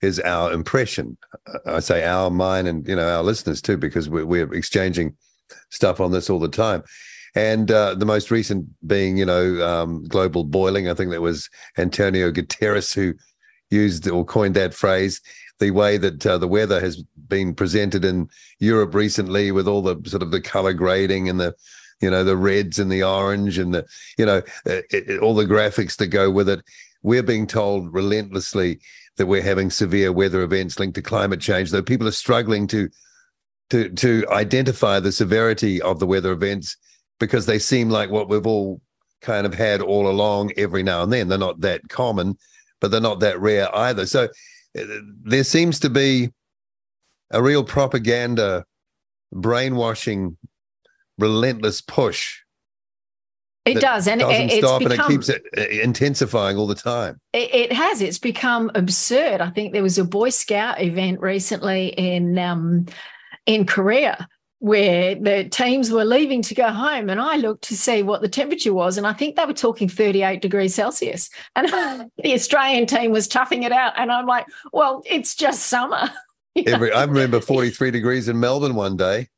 is 0.02 0.20
our 0.20 0.52
impression. 0.52 1.16
I 1.66 1.80
say 1.80 2.04
our 2.04 2.30
mine 2.30 2.66
and 2.66 2.86
you 2.86 2.96
know 2.96 3.08
our 3.08 3.22
listeners 3.22 3.60
too 3.60 3.76
because 3.76 4.08
we're, 4.08 4.26
we're 4.26 4.52
exchanging 4.54 5.16
stuff 5.70 6.00
on 6.00 6.12
this 6.12 6.30
all 6.30 6.38
the 6.38 6.48
time. 6.48 6.82
And 7.34 7.70
uh, 7.70 7.94
the 7.94 8.06
most 8.06 8.30
recent 8.30 8.66
being, 8.86 9.18
you 9.18 9.26
know, 9.26 9.62
um, 9.62 10.04
global 10.04 10.42
boiling. 10.42 10.88
I 10.88 10.94
think 10.94 11.10
that 11.10 11.20
was 11.20 11.50
Antonio 11.76 12.32
Guterres 12.32 12.94
who 12.94 13.12
used 13.70 14.08
or 14.08 14.24
coined 14.24 14.56
that 14.56 14.74
phrase. 14.74 15.20
The 15.58 15.70
way 15.70 15.96
that 15.96 16.26
uh, 16.26 16.38
the 16.38 16.48
weather 16.48 16.80
has 16.80 17.02
been 17.28 17.54
presented 17.54 18.04
in 18.04 18.28
Europe 18.58 18.94
recently, 18.94 19.52
with 19.52 19.66
all 19.66 19.82
the 19.82 19.96
sort 20.08 20.22
of 20.22 20.30
the 20.30 20.40
color 20.40 20.74
grading 20.74 21.28
and 21.28 21.40
the, 21.40 21.54
you 22.00 22.10
know, 22.10 22.24
the 22.24 22.36
reds 22.36 22.78
and 22.78 22.92
the 22.92 23.02
orange 23.02 23.56
and 23.58 23.74
the, 23.74 23.86
you 24.18 24.26
know, 24.26 24.42
it, 24.66 24.84
uh, 24.92 24.96
it, 24.96 25.20
all 25.20 25.34
the 25.34 25.46
graphics 25.46 25.96
that 25.96 26.08
go 26.08 26.30
with 26.30 26.48
it. 26.48 26.62
We're 27.02 27.22
being 27.22 27.46
told 27.46 27.92
relentlessly 27.94 28.80
that 29.16 29.26
we're 29.26 29.42
having 29.42 29.70
severe 29.70 30.12
weather 30.12 30.42
events 30.42 30.78
linked 30.78 30.96
to 30.96 31.02
climate 31.02 31.40
change. 31.40 31.70
Though 31.70 31.82
people 31.82 32.08
are 32.08 32.12
struggling 32.12 32.66
to 32.68 32.90
to 33.70 33.88
to 33.90 34.26
identify 34.30 35.00
the 35.00 35.12
severity 35.12 35.80
of 35.80 35.98
the 35.98 36.06
weather 36.06 36.32
events 36.32 36.76
because 37.18 37.46
they 37.46 37.58
seem 37.58 37.88
like 37.88 38.10
what 38.10 38.28
we've 38.28 38.46
all 38.46 38.80
kind 39.22 39.46
of 39.46 39.54
had 39.54 39.80
all 39.80 40.08
along 40.08 40.52
every 40.56 40.82
now 40.82 41.02
and 41.02 41.12
then. 41.12 41.28
They're 41.28 41.38
not 41.38 41.60
that 41.60 41.88
common 41.88 42.36
but 42.80 42.90
they're 42.90 43.00
not 43.00 43.20
that 43.20 43.40
rare 43.40 43.74
either. 43.74 44.06
So 44.06 44.24
uh, 44.78 44.84
there 45.24 45.44
seems 45.44 45.80
to 45.80 45.90
be 45.90 46.30
a 47.30 47.42
real 47.42 47.64
propaganda, 47.64 48.64
brainwashing, 49.32 50.36
relentless 51.18 51.80
push. 51.80 52.40
It 53.64 53.80
does, 53.80 54.06
and 54.06 54.20
doesn't 54.20 54.50
it, 54.50 54.58
stop, 54.58 54.78
become, 54.78 54.92
and 54.92 55.00
it 55.00 55.06
keeps 55.08 55.28
it 55.28 55.42
uh, 55.58 55.82
intensifying 55.82 56.56
all 56.56 56.68
the 56.68 56.76
time. 56.76 57.20
It, 57.32 57.52
it, 57.52 57.72
has. 57.72 58.00
It's 58.00 58.18
become 58.18 58.70
absurd. 58.76 59.40
I 59.40 59.50
think 59.50 59.72
there 59.72 59.82
was 59.82 59.98
a 59.98 60.04
Boy 60.04 60.28
Scout 60.28 60.80
event 60.80 61.20
recently 61.20 61.88
in 61.88 62.38
um, 62.38 62.86
in 63.44 63.66
Korea 63.66 64.28
where 64.58 65.14
the 65.14 65.48
teams 65.50 65.90
were 65.90 66.04
leaving 66.04 66.40
to 66.42 66.54
go 66.54 66.68
home 66.68 67.10
and 67.10 67.20
I 67.20 67.36
looked 67.36 67.64
to 67.64 67.76
see 67.76 68.02
what 68.02 68.22
the 68.22 68.28
temperature 68.28 68.72
was 68.72 68.96
and 68.96 69.06
I 69.06 69.12
think 69.12 69.36
they 69.36 69.44
were 69.44 69.52
talking 69.52 69.88
38 69.88 70.40
degrees 70.40 70.74
Celsius. 70.74 71.28
And 71.56 71.68
oh. 71.72 72.10
the 72.22 72.32
Australian 72.32 72.86
team 72.86 73.12
was 73.12 73.28
toughing 73.28 73.62
it 73.62 73.72
out 73.72 73.92
and 73.96 74.10
I'm 74.10 74.26
like 74.26 74.46
well 74.72 75.02
it's 75.06 75.34
just 75.34 75.66
summer. 75.66 76.10
Every, 76.66 76.90
I 76.90 77.04
remember 77.04 77.40
43 77.40 77.90
degrees 77.90 78.28
in 78.28 78.40
Melbourne 78.40 78.74
one 78.74 78.96
day. 78.96 79.28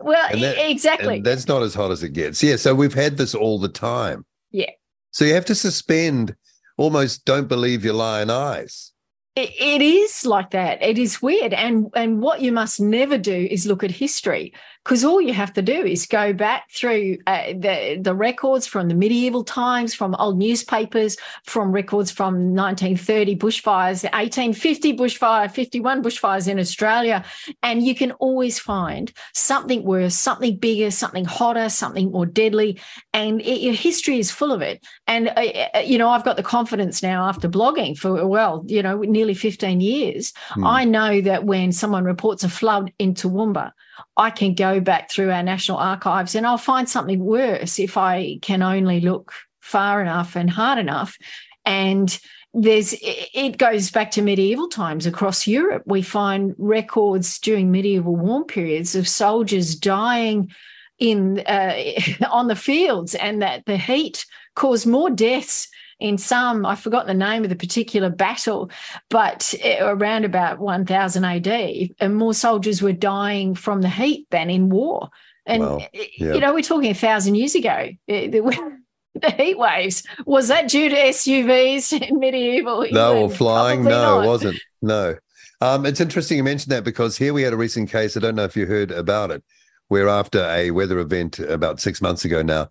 Well 0.00 0.28
that, 0.38 0.70
exactly. 0.70 1.20
that's 1.20 1.48
not 1.48 1.62
as 1.62 1.74
hot 1.74 1.90
as 1.90 2.02
it 2.02 2.10
gets. 2.10 2.42
Yeah 2.42 2.56
so 2.56 2.74
we've 2.74 2.94
had 2.94 3.16
this 3.16 3.34
all 3.34 3.58
the 3.58 3.68
time. 3.68 4.26
Yeah. 4.50 4.70
So 5.12 5.24
you 5.24 5.34
have 5.34 5.46
to 5.46 5.54
suspend 5.54 6.36
almost 6.76 7.24
don't 7.24 7.48
believe 7.48 7.84
your 7.84 7.94
lying 7.94 8.30
eyes 8.30 8.91
it 9.34 9.82
is 9.82 10.26
like 10.26 10.50
that. 10.50 10.82
It 10.82 10.98
is 10.98 11.22
weird. 11.22 11.54
And 11.54 11.90
and 11.94 12.20
what 12.20 12.40
you 12.42 12.52
must 12.52 12.80
never 12.80 13.16
do 13.16 13.48
is 13.50 13.66
look 13.66 13.82
at 13.82 13.90
history 13.90 14.52
because 14.84 15.04
all 15.04 15.20
you 15.20 15.32
have 15.32 15.52
to 15.52 15.62
do 15.62 15.72
is 15.72 16.06
go 16.06 16.32
back 16.32 16.70
through 16.70 17.18
uh, 17.26 17.52
the 17.52 17.98
the 18.00 18.14
records 18.14 18.66
from 18.66 18.88
the 18.88 18.94
medieval 18.94 19.44
times, 19.44 19.94
from 19.94 20.14
old 20.16 20.38
newspapers, 20.38 21.16
from 21.44 21.70
records 21.70 22.10
from 22.10 22.54
1930 22.54 23.36
bushfires, 23.36 24.02
1850 24.02 24.96
bushfire, 24.96 25.50
51 25.50 26.02
bushfires 26.02 26.48
in 26.48 26.58
Australia, 26.58 27.24
and 27.62 27.84
you 27.84 27.94
can 27.94 28.12
always 28.12 28.58
find 28.58 29.12
something 29.34 29.84
worse, 29.84 30.16
something 30.16 30.56
bigger, 30.56 30.90
something 30.90 31.24
hotter, 31.24 31.68
something 31.68 32.10
more 32.10 32.26
deadly, 32.26 32.80
and 33.12 33.40
it, 33.42 33.74
history 33.76 34.18
is 34.18 34.30
full 34.30 34.52
of 34.52 34.62
it. 34.62 34.84
And 35.06 35.28
uh, 35.28 35.68
uh, 35.74 35.78
you 35.78 35.96
know, 35.96 36.08
I've 36.08 36.24
got 36.24 36.36
the 36.36 36.42
confidence 36.42 37.02
now 37.02 37.28
after 37.28 37.48
blogging 37.48 37.96
for 37.96 38.26
well, 38.26 38.64
you 38.66 38.82
know, 38.82 38.98
nearly 38.98 39.34
15 39.34 39.80
years. 39.80 40.32
Hmm. 40.50 40.66
I 40.66 40.84
know 40.84 41.20
that 41.20 41.44
when 41.44 41.70
someone 41.70 42.04
reports 42.04 42.42
a 42.42 42.48
flood 42.48 42.92
in 42.98 43.14
Toowoomba, 43.14 43.72
I 44.16 44.30
can 44.30 44.54
go 44.54 44.71
back 44.80 45.10
through 45.10 45.30
our 45.30 45.42
national 45.42 45.78
archives 45.78 46.34
and 46.34 46.46
I'll 46.46 46.58
find 46.58 46.88
something 46.88 47.24
worse 47.24 47.78
if 47.78 47.96
I 47.96 48.38
can 48.42 48.62
only 48.62 49.00
look 49.00 49.32
far 49.60 50.00
enough 50.02 50.36
and 50.36 50.50
hard 50.50 50.78
enough. 50.78 51.16
And 51.64 52.18
there's 52.54 52.94
it 53.02 53.56
goes 53.56 53.90
back 53.90 54.10
to 54.12 54.22
medieval 54.22 54.68
times 54.68 55.06
across 55.06 55.46
Europe. 55.46 55.84
We 55.86 56.02
find 56.02 56.54
records 56.58 57.38
during 57.38 57.70
medieval 57.70 58.14
warm 58.14 58.44
periods 58.44 58.94
of 58.94 59.08
soldiers 59.08 59.74
dying 59.74 60.52
in 60.98 61.40
uh, 61.40 61.74
on 62.30 62.48
the 62.48 62.56
fields, 62.56 63.14
and 63.14 63.40
that 63.40 63.64
the 63.64 63.78
heat 63.78 64.26
caused 64.54 64.86
more 64.86 65.08
deaths 65.08 65.68
in 66.02 66.18
some, 66.18 66.66
I 66.66 66.74
forgot 66.74 67.06
the 67.06 67.14
name 67.14 67.44
of 67.44 67.50
the 67.50 67.56
particular 67.56 68.10
battle, 68.10 68.70
but 69.08 69.54
eh, 69.60 69.78
around 69.80 70.24
about 70.24 70.58
1000 70.58 71.24
AD, 71.24 71.90
and 72.00 72.16
more 72.16 72.34
soldiers 72.34 72.82
were 72.82 72.92
dying 72.92 73.54
from 73.54 73.82
the 73.82 73.88
heat 73.88 74.26
than 74.30 74.50
in 74.50 74.68
war. 74.68 75.10
And, 75.46 75.62
wow. 75.62 75.78
Eh, 75.94 76.06
yeah. 76.18 76.34
you 76.34 76.40
know, 76.40 76.52
we're 76.52 76.62
talking 76.62 76.90
a 76.90 76.94
thousand 76.94 77.36
years 77.36 77.54
ago. 77.54 77.90
Eh, 78.08 78.28
the 79.14 79.30
heat 79.36 79.58
waves 79.58 80.02
was 80.26 80.48
that 80.48 80.68
due 80.68 80.88
to 80.88 80.96
SUVs 80.96 82.00
in 82.08 82.18
medieval? 82.18 82.82
England? 82.82 82.94
No, 82.94 83.22
or 83.22 83.30
flying? 83.30 83.82
Probably 83.82 83.98
no, 83.98 84.16
not. 84.16 84.24
it 84.24 84.26
wasn't. 84.26 84.60
No. 84.80 85.16
Um, 85.60 85.86
it's 85.86 86.00
interesting 86.00 86.38
you 86.38 86.42
mentioned 86.42 86.72
that 86.72 86.82
because 86.82 87.16
here 87.16 87.32
we 87.32 87.42
had 87.42 87.52
a 87.52 87.56
recent 87.56 87.88
case. 87.88 88.16
I 88.16 88.20
don't 88.20 88.34
know 88.34 88.44
if 88.44 88.56
you 88.56 88.66
heard 88.66 88.90
about 88.90 89.30
it, 89.30 89.44
where 89.86 90.08
after 90.08 90.40
a 90.46 90.72
weather 90.72 90.98
event 90.98 91.38
about 91.38 91.80
six 91.80 92.02
months 92.02 92.24
ago 92.24 92.42
now, 92.42 92.68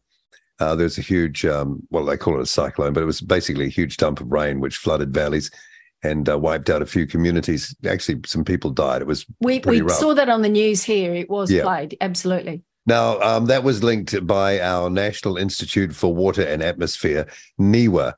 uh, 0.61 0.75
there 0.75 0.85
was 0.85 0.99
a 0.99 1.01
huge, 1.01 1.43
um, 1.43 1.81
well, 1.89 2.05
they 2.05 2.15
call 2.15 2.35
it 2.35 2.41
a 2.41 2.45
cyclone, 2.45 2.93
but 2.93 3.01
it 3.01 3.07
was 3.07 3.19
basically 3.19 3.65
a 3.65 3.69
huge 3.69 3.97
dump 3.97 4.21
of 4.21 4.31
rain 4.31 4.59
which 4.59 4.77
flooded 4.77 5.11
valleys 5.11 5.49
and 6.03 6.29
uh, 6.29 6.37
wiped 6.37 6.69
out 6.69 6.83
a 6.83 6.85
few 6.85 7.07
communities. 7.07 7.75
Actually, 7.87 8.21
some 8.27 8.45
people 8.45 8.69
died. 8.69 9.01
It 9.01 9.07
was 9.07 9.25
we 9.39 9.59
we 9.65 9.81
rough. 9.81 9.97
saw 9.97 10.13
that 10.13 10.29
on 10.29 10.43
the 10.43 10.49
news 10.49 10.83
here. 10.83 11.15
It 11.15 11.29
was 11.29 11.51
yeah. 11.51 11.63
played 11.63 11.97
absolutely. 11.99 12.61
Now 12.85 13.19
um, 13.21 13.47
that 13.47 13.63
was 13.63 13.83
linked 13.83 14.25
by 14.25 14.59
our 14.59 14.89
National 14.89 15.37
Institute 15.37 15.95
for 15.95 16.13
Water 16.13 16.43
and 16.43 16.61
Atmosphere, 16.61 17.27
NIWA, 17.59 18.13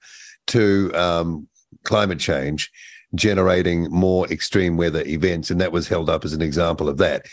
to 0.47 0.91
um, 0.93 1.47
climate 1.83 2.19
change 2.19 2.71
generating 3.15 3.83
more 3.91 4.27
extreme 4.31 4.75
weather 4.75 5.03
events, 5.05 5.49
and 5.49 5.61
that 5.61 5.71
was 5.71 5.87
held 5.87 6.09
up 6.09 6.25
as 6.25 6.33
an 6.33 6.41
example 6.41 6.89
of 6.89 6.97
that. 6.97 7.25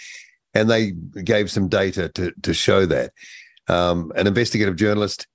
And 0.54 0.68
they 0.70 0.92
gave 1.24 1.50
some 1.50 1.68
data 1.68 2.08
to 2.10 2.32
to 2.42 2.54
show 2.54 2.86
that 2.86 3.12
um, 3.70 4.12
an 4.16 4.26
investigative 4.26 4.76
journalist 4.76 5.26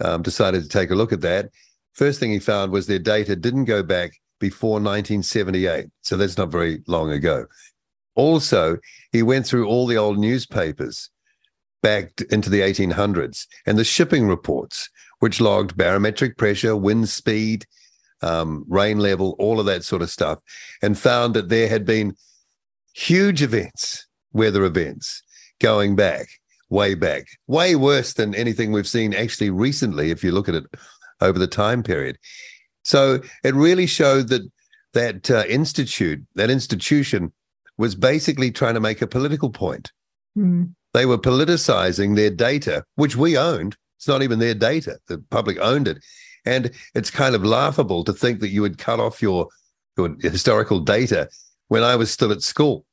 um, 0.00 0.22
decided 0.22 0.62
to 0.62 0.68
take 0.68 0.90
a 0.90 0.94
look 0.94 1.12
at 1.12 1.22
that. 1.22 1.50
First 1.94 2.20
thing 2.20 2.30
he 2.30 2.38
found 2.38 2.70
was 2.70 2.86
their 2.86 2.98
data 2.98 3.34
didn't 3.34 3.64
go 3.64 3.82
back 3.82 4.12
before 4.38 4.74
1978. 4.74 5.86
So 6.02 6.16
that's 6.16 6.36
not 6.36 6.50
very 6.50 6.82
long 6.86 7.10
ago. 7.10 7.46
Also, 8.14 8.78
he 9.10 9.22
went 9.22 9.46
through 9.46 9.66
all 9.66 9.86
the 9.86 9.96
old 9.96 10.18
newspapers 10.18 11.10
back 11.82 12.12
into 12.30 12.50
the 12.50 12.60
1800s 12.60 13.46
and 13.66 13.78
the 13.78 13.84
shipping 13.84 14.28
reports, 14.28 14.88
which 15.20 15.40
logged 15.40 15.76
barometric 15.76 16.36
pressure, 16.36 16.76
wind 16.76 17.08
speed, 17.08 17.64
um, 18.20 18.64
rain 18.68 18.98
level, 18.98 19.34
all 19.38 19.60
of 19.60 19.66
that 19.66 19.84
sort 19.84 20.02
of 20.02 20.10
stuff, 20.10 20.40
and 20.82 20.98
found 20.98 21.34
that 21.34 21.48
there 21.48 21.68
had 21.68 21.84
been 21.86 22.14
huge 22.94 23.42
events, 23.42 24.06
weather 24.32 24.64
events, 24.64 25.22
going 25.60 25.96
back 25.96 26.28
way 26.70 26.94
back, 26.94 27.26
way 27.46 27.74
worse 27.74 28.12
than 28.12 28.34
anything 28.34 28.72
we've 28.72 28.88
seen 28.88 29.14
actually 29.14 29.50
recently, 29.50 30.10
if 30.10 30.22
you 30.22 30.32
look 30.32 30.48
at 30.48 30.54
it 30.54 30.64
over 31.20 31.38
the 31.38 31.46
time 31.46 31.82
period. 31.82 32.18
So 32.82 33.20
it 33.44 33.54
really 33.54 33.86
showed 33.86 34.28
that 34.28 34.42
that 34.94 35.30
uh, 35.30 35.44
institute, 35.48 36.24
that 36.34 36.50
institution, 36.50 37.32
was 37.76 37.94
basically 37.94 38.50
trying 38.50 38.74
to 38.74 38.80
make 38.80 39.02
a 39.02 39.06
political 39.06 39.50
point. 39.50 39.92
Mm. 40.36 40.74
They 40.94 41.06
were 41.06 41.18
politicizing 41.18 42.16
their 42.16 42.30
data, 42.30 42.84
which 42.96 43.14
we 43.14 43.36
owned. 43.36 43.76
It's 43.98 44.08
not 44.08 44.22
even 44.22 44.38
their 44.38 44.54
data; 44.54 44.98
the 45.06 45.18
public 45.30 45.58
owned 45.60 45.88
it, 45.88 45.98
and 46.44 46.70
it's 46.94 47.10
kind 47.10 47.34
of 47.34 47.44
laughable 47.44 48.04
to 48.04 48.12
think 48.12 48.40
that 48.40 48.48
you 48.48 48.62
would 48.62 48.78
cut 48.78 49.00
off 49.00 49.20
your 49.20 49.48
your 49.96 50.16
historical 50.20 50.80
data 50.80 51.28
when 51.68 51.82
I 51.82 51.96
was 51.96 52.10
still 52.10 52.32
at 52.32 52.42
school. 52.42 52.84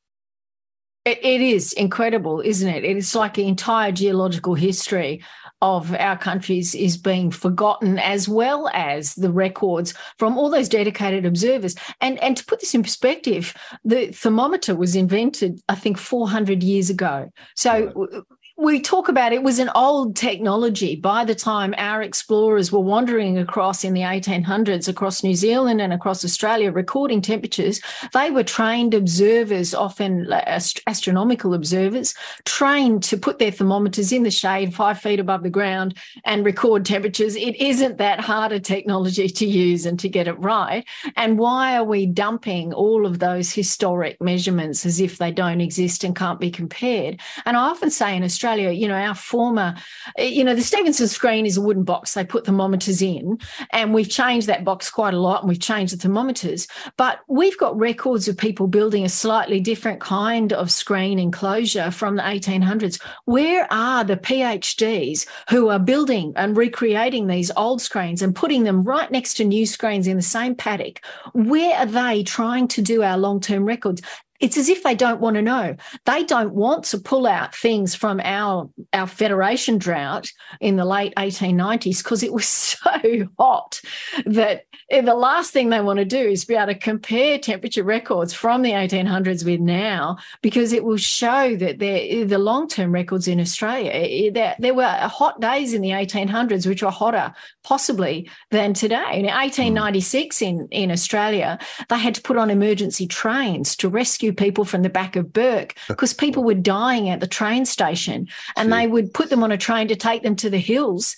It, 1.06 1.24
it 1.24 1.42
is 1.42 1.72
incredible, 1.74 2.42
isn't 2.42 2.68
it? 2.68 2.84
It's 2.84 3.14
like 3.14 3.36
the 3.36 3.48
entire 3.48 3.92
geological 3.92 4.56
history 4.56 5.24
of 5.62 5.94
our 5.96 6.18
countries 6.18 6.76
is 6.76 6.98
being 6.98 7.32
forgotten, 7.32 7.98
as 8.00 8.28
well 8.28 8.70
as 8.74 9.16
the 9.16 9.32
records 9.32 9.94
from 10.18 10.38
all 10.38 10.50
those 10.50 10.68
dedicated 10.68 11.26
observers. 11.26 11.76
And 12.02 12.22
and 12.24 12.36
to 12.38 12.46
put 12.46 12.60
this 12.60 12.74
in 12.74 12.84
perspective, 12.84 13.54
the 13.84 14.08
thermometer 14.08 14.76
was 14.76 14.96
invented, 14.96 15.62
I 15.70 15.76
think, 15.76 15.98
400 15.98 16.64
years 16.64 16.90
ago. 16.90 17.32
So 17.56 18.26
we 18.58 18.80
talk 18.80 19.10
about 19.10 19.34
it 19.34 19.44
was 19.44 19.60
an 19.60 19.70
old 19.76 20.16
technology. 20.16 20.96
By 20.96 21.26
the 21.26 21.36
time 21.36 21.76
our 21.78 22.02
explorers 22.02 22.72
were 22.72 22.80
wandering 22.80 23.38
across 23.38 23.84
in 23.84 23.94
the 23.94 24.02
1800s 24.02 24.88
across 24.88 25.24
New 25.24 25.36
Zealand 25.36 25.82
and 25.82 25.92
across 25.92 26.24
Australia 26.24 26.72
recording 26.72 27.22
temperatures 27.22 27.82
they 28.14 28.32
were 28.32 28.44
trained 28.44 28.94
observers 28.94 29.74
often 29.74 30.32
ast- 30.32 30.80
astronomical 30.88 31.54
observers 31.54 32.16
trained 32.46 33.04
to 33.04 33.18
put 33.18 33.40
their 33.40 33.52
thermometers 33.52 34.14
in 34.14 34.24
the 34.24 34.32
shade 34.32 34.74
5 34.74 35.00
feet 35.00 35.20
above 35.20 35.44
the 35.44 35.50
ground 35.50 35.98
and 36.24 36.46
record 36.46 36.86
temperatures. 36.86 37.36
It 37.36 37.58
isn't 37.58 37.98
that 37.98 38.22
hard 38.22 38.54
a 38.54 38.60
technology 38.62 39.28
to 39.36 39.46
use 39.46 39.86
and 39.86 40.00
to 40.00 40.08
get 40.08 40.30
it 40.30 40.40
right. 40.40 40.86
And 41.18 41.38
why 41.38 41.76
are 41.76 41.84
we 41.84 42.06
dumping 42.06 42.74
all 42.74 43.06
of 43.06 43.20
those 43.20 43.52
historic 43.52 44.22
measurements 44.22 44.86
as 44.86 45.02
if 45.02 45.18
they 45.18 45.32
don't 45.32 45.60
exist 45.60 46.06
and 46.06 46.16
can't 46.16 46.40
be 46.40 46.52
compared? 46.52 47.20
And 47.46 47.58
I 47.58 47.62
often 47.62 47.90
say 47.92 48.16
in 48.16 48.24
Australia 48.24 48.45
Australia, 48.46 48.70
you 48.70 48.88
know, 48.88 48.96
our 48.96 49.16
former, 49.16 49.74
eh, 50.18 50.26
you 50.26 50.44
know, 50.44 50.54
the 50.54 50.62
Stevenson 50.62 51.08
screen 51.08 51.48
is 51.48 51.58
a 51.58 51.62
wooden 51.62 51.84
box. 51.84 52.14
They 52.14 52.24
put 52.24 52.46
thermometers 52.46 53.02
in, 53.02 53.40
and 53.72 53.92
we've 53.92 54.10
changed 54.10 54.46
that 54.46 54.64
box 54.64 54.92
quite 54.92 55.16
a 55.16 55.20
lot 55.20 55.42
and 55.42 55.50
we've 55.50 55.60
changed 55.60 55.94
the 55.94 55.98
thermometers. 55.98 56.68
But 56.96 57.22
we've 57.28 57.58
got 57.58 57.76
records 57.76 58.28
of 58.28 58.38
people 58.38 58.68
building 58.68 59.04
a 59.04 59.10
slightly 59.10 59.60
different 59.60 60.00
kind 60.00 60.54
of 60.54 60.70
screen 60.70 61.18
enclosure 61.18 61.90
from 61.90 62.18
the 62.18 62.22
1800s. 62.22 63.02
Where 63.26 63.68
are 63.74 64.04
the 64.04 64.18
PhDs 64.18 65.26
who 65.50 65.70
are 65.70 65.80
building 65.80 66.32
and 66.36 66.56
recreating 66.56 67.26
these 67.26 67.52
old 67.58 67.82
screens 67.82 68.22
and 68.22 68.36
putting 68.36 68.64
them 68.64 68.84
right 68.84 69.10
next 69.10 69.34
to 69.36 69.44
new 69.44 69.66
screens 69.66 70.06
in 70.06 70.18
the 70.18 70.24
same 70.24 70.54
paddock? 70.54 71.04
Where 71.34 71.76
are 71.80 71.88
they 71.88 72.22
trying 72.22 72.68
to 72.70 72.84
do 72.84 73.02
our 73.02 73.18
long 73.18 73.40
term 73.40 73.66
records? 73.66 74.04
It's 74.40 74.58
as 74.58 74.70
if 74.70 74.84
they 74.84 74.96
don't 74.96 75.22
want 75.22 75.36
to 75.36 75.42
know. 75.42 75.76
They 76.06 76.24
don't 76.24 76.54
want 76.54 76.84
to 76.86 76.98
pull 76.98 77.26
out 77.26 77.56
things 77.56 77.96
from 77.96 78.20
our 78.24 78.70
our 78.94 79.08
federation 79.08 79.78
drought 79.78 80.32
in 80.60 80.76
the 80.76 80.86
late 80.86 81.14
1890s 81.16 82.04
because 82.04 82.24
it 82.24 82.34
was 82.34 82.46
so 82.48 83.28
hot 83.40 83.82
that 84.26 84.66
eh, 84.90 85.02
the 85.02 85.16
last 85.16 85.52
thing 85.52 85.70
they 85.70 85.82
want 85.82 86.00
to 86.00 86.06
do 86.06 86.20
is 86.20 86.46
be 86.46 86.56
able 86.56 86.74
to 86.74 86.80
compare 86.80 87.38
temperature 87.38 87.84
records 87.84 88.34
from 88.34 88.62
the 88.62 88.72
1800s 88.72 89.46
with 89.46 89.60
now 89.60 90.18
because 90.42 90.74
it 90.74 90.84
will 90.84 90.98
show 90.98 91.56
that 91.56 91.82
eh, 91.82 92.24
the 92.26 92.38
long-term 92.38 92.92
records 92.92 93.28
in 93.28 93.40
Australia 93.40 93.92
eh, 93.92 94.30
there, 94.34 94.56
there 94.60 94.74
were 94.74 94.86
hot 94.86 95.40
days 95.40 95.74
in 95.74 95.82
the 95.82 95.90
1800s 95.90 96.68
which 96.68 96.84
were 96.84 96.92
hotter 96.92 97.34
possibly 97.66 98.30
than 98.52 98.74
today. 98.74 99.20
In 99.20 99.26
1896 99.26 100.42
in 100.42 100.68
in 100.72 100.92
Australia 100.92 101.58
they 101.90 101.98
had 101.98 102.16
to 102.16 102.22
put 102.22 102.38
on 102.38 102.50
emergency 102.50 103.08
trains 103.08 103.76
to 103.78 103.90
rescue 103.90 104.32
people 104.32 104.66
from 104.66 104.84
the 104.84 104.90
back 104.90 105.16
of 105.16 105.34
Bourke 105.34 105.76
because 105.88 106.14
people 106.14 106.44
were 106.44 106.54
dying 106.54 107.10
at 107.10 107.20
the 107.20 107.28
train 107.28 107.66
station 107.66 108.28
and 108.56 108.72
they 108.72 108.88
would 108.88 109.14
put 109.14 109.30
them 109.30 109.44
on 109.44 109.52
a 109.52 109.58
train 109.58 109.88
to 109.88 109.96
take 109.96 110.22
them 110.24 110.36
to 110.38 110.50
the 110.50 110.60
hills. 110.60 111.18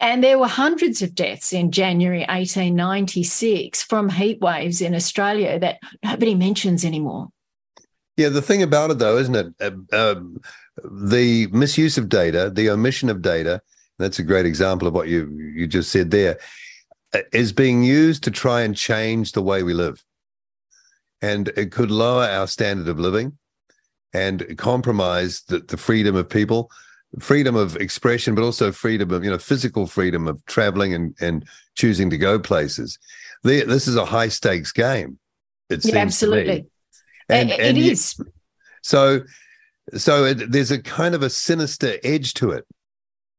And 0.00 0.22
there 0.22 0.38
were 0.38 0.46
hundreds 0.46 1.02
of 1.02 1.14
deaths 1.14 1.52
in 1.52 1.72
January 1.72 2.20
1896 2.20 3.82
from 3.82 4.08
heat 4.08 4.40
waves 4.40 4.80
in 4.80 4.94
Australia 4.94 5.58
that 5.58 5.80
nobody 6.04 6.36
mentions 6.36 6.84
anymore. 6.84 7.28
Yeah, 8.16 8.28
the 8.28 8.42
thing 8.42 8.62
about 8.62 8.92
it, 8.92 8.98
though, 8.98 9.18
isn't 9.18 9.34
it? 9.34 9.46
Uh, 9.60 9.96
um, 9.96 10.40
the 10.84 11.48
misuse 11.48 11.98
of 11.98 12.08
data, 12.08 12.50
the 12.52 12.70
omission 12.70 13.08
of 13.08 13.22
data, 13.22 13.60
that's 13.98 14.18
a 14.18 14.22
great 14.22 14.46
example 14.46 14.88
of 14.88 14.94
what 14.94 15.08
you 15.08 15.28
you 15.54 15.66
just 15.66 15.90
said 15.90 16.10
there, 16.10 16.38
uh, 17.14 17.20
being 17.54 17.82
used 17.82 18.24
to 18.24 18.30
try 18.30 18.62
and 18.62 18.76
change 18.76 19.32
the 19.32 19.42
way 19.42 19.62
we 19.62 19.74
live. 19.74 20.04
and 21.20 21.48
it 21.56 21.72
could 21.72 21.90
lower 21.90 22.24
our 22.24 22.46
standard 22.46 22.88
of 22.88 22.98
living 22.98 23.36
and 24.14 24.56
compromise 24.56 25.42
the, 25.48 25.58
the 25.58 25.76
freedom 25.76 26.14
of 26.16 26.28
people 26.28 26.70
freedom 27.18 27.56
of 27.56 27.76
expression 27.76 28.34
but 28.34 28.44
also 28.44 28.70
freedom 28.70 29.10
of 29.10 29.24
you 29.24 29.30
know 29.30 29.38
physical 29.38 29.86
freedom 29.86 30.28
of 30.28 30.44
traveling 30.46 30.94
and 30.94 31.14
and 31.20 31.44
choosing 31.74 32.10
to 32.10 32.18
go 32.18 32.38
places. 32.38 32.98
The, 33.44 33.64
this 33.64 33.88
is 33.88 33.96
a 33.96 34.04
high 34.04 34.28
stakes 34.28 34.72
game 34.72 35.18
it 35.70 35.84
yeah, 35.84 35.96
absolutely. 35.98 36.66
And, 37.28 37.50
it, 37.50 37.60
and 37.60 37.78
it 37.78 37.84
is. 37.84 38.20
so 38.82 39.22
so 39.96 40.24
it, 40.24 40.52
there's 40.52 40.70
a 40.70 40.82
kind 40.82 41.14
of 41.14 41.22
a 41.22 41.30
sinister 41.30 41.96
edge 42.04 42.34
to 42.34 42.50
it 42.50 42.64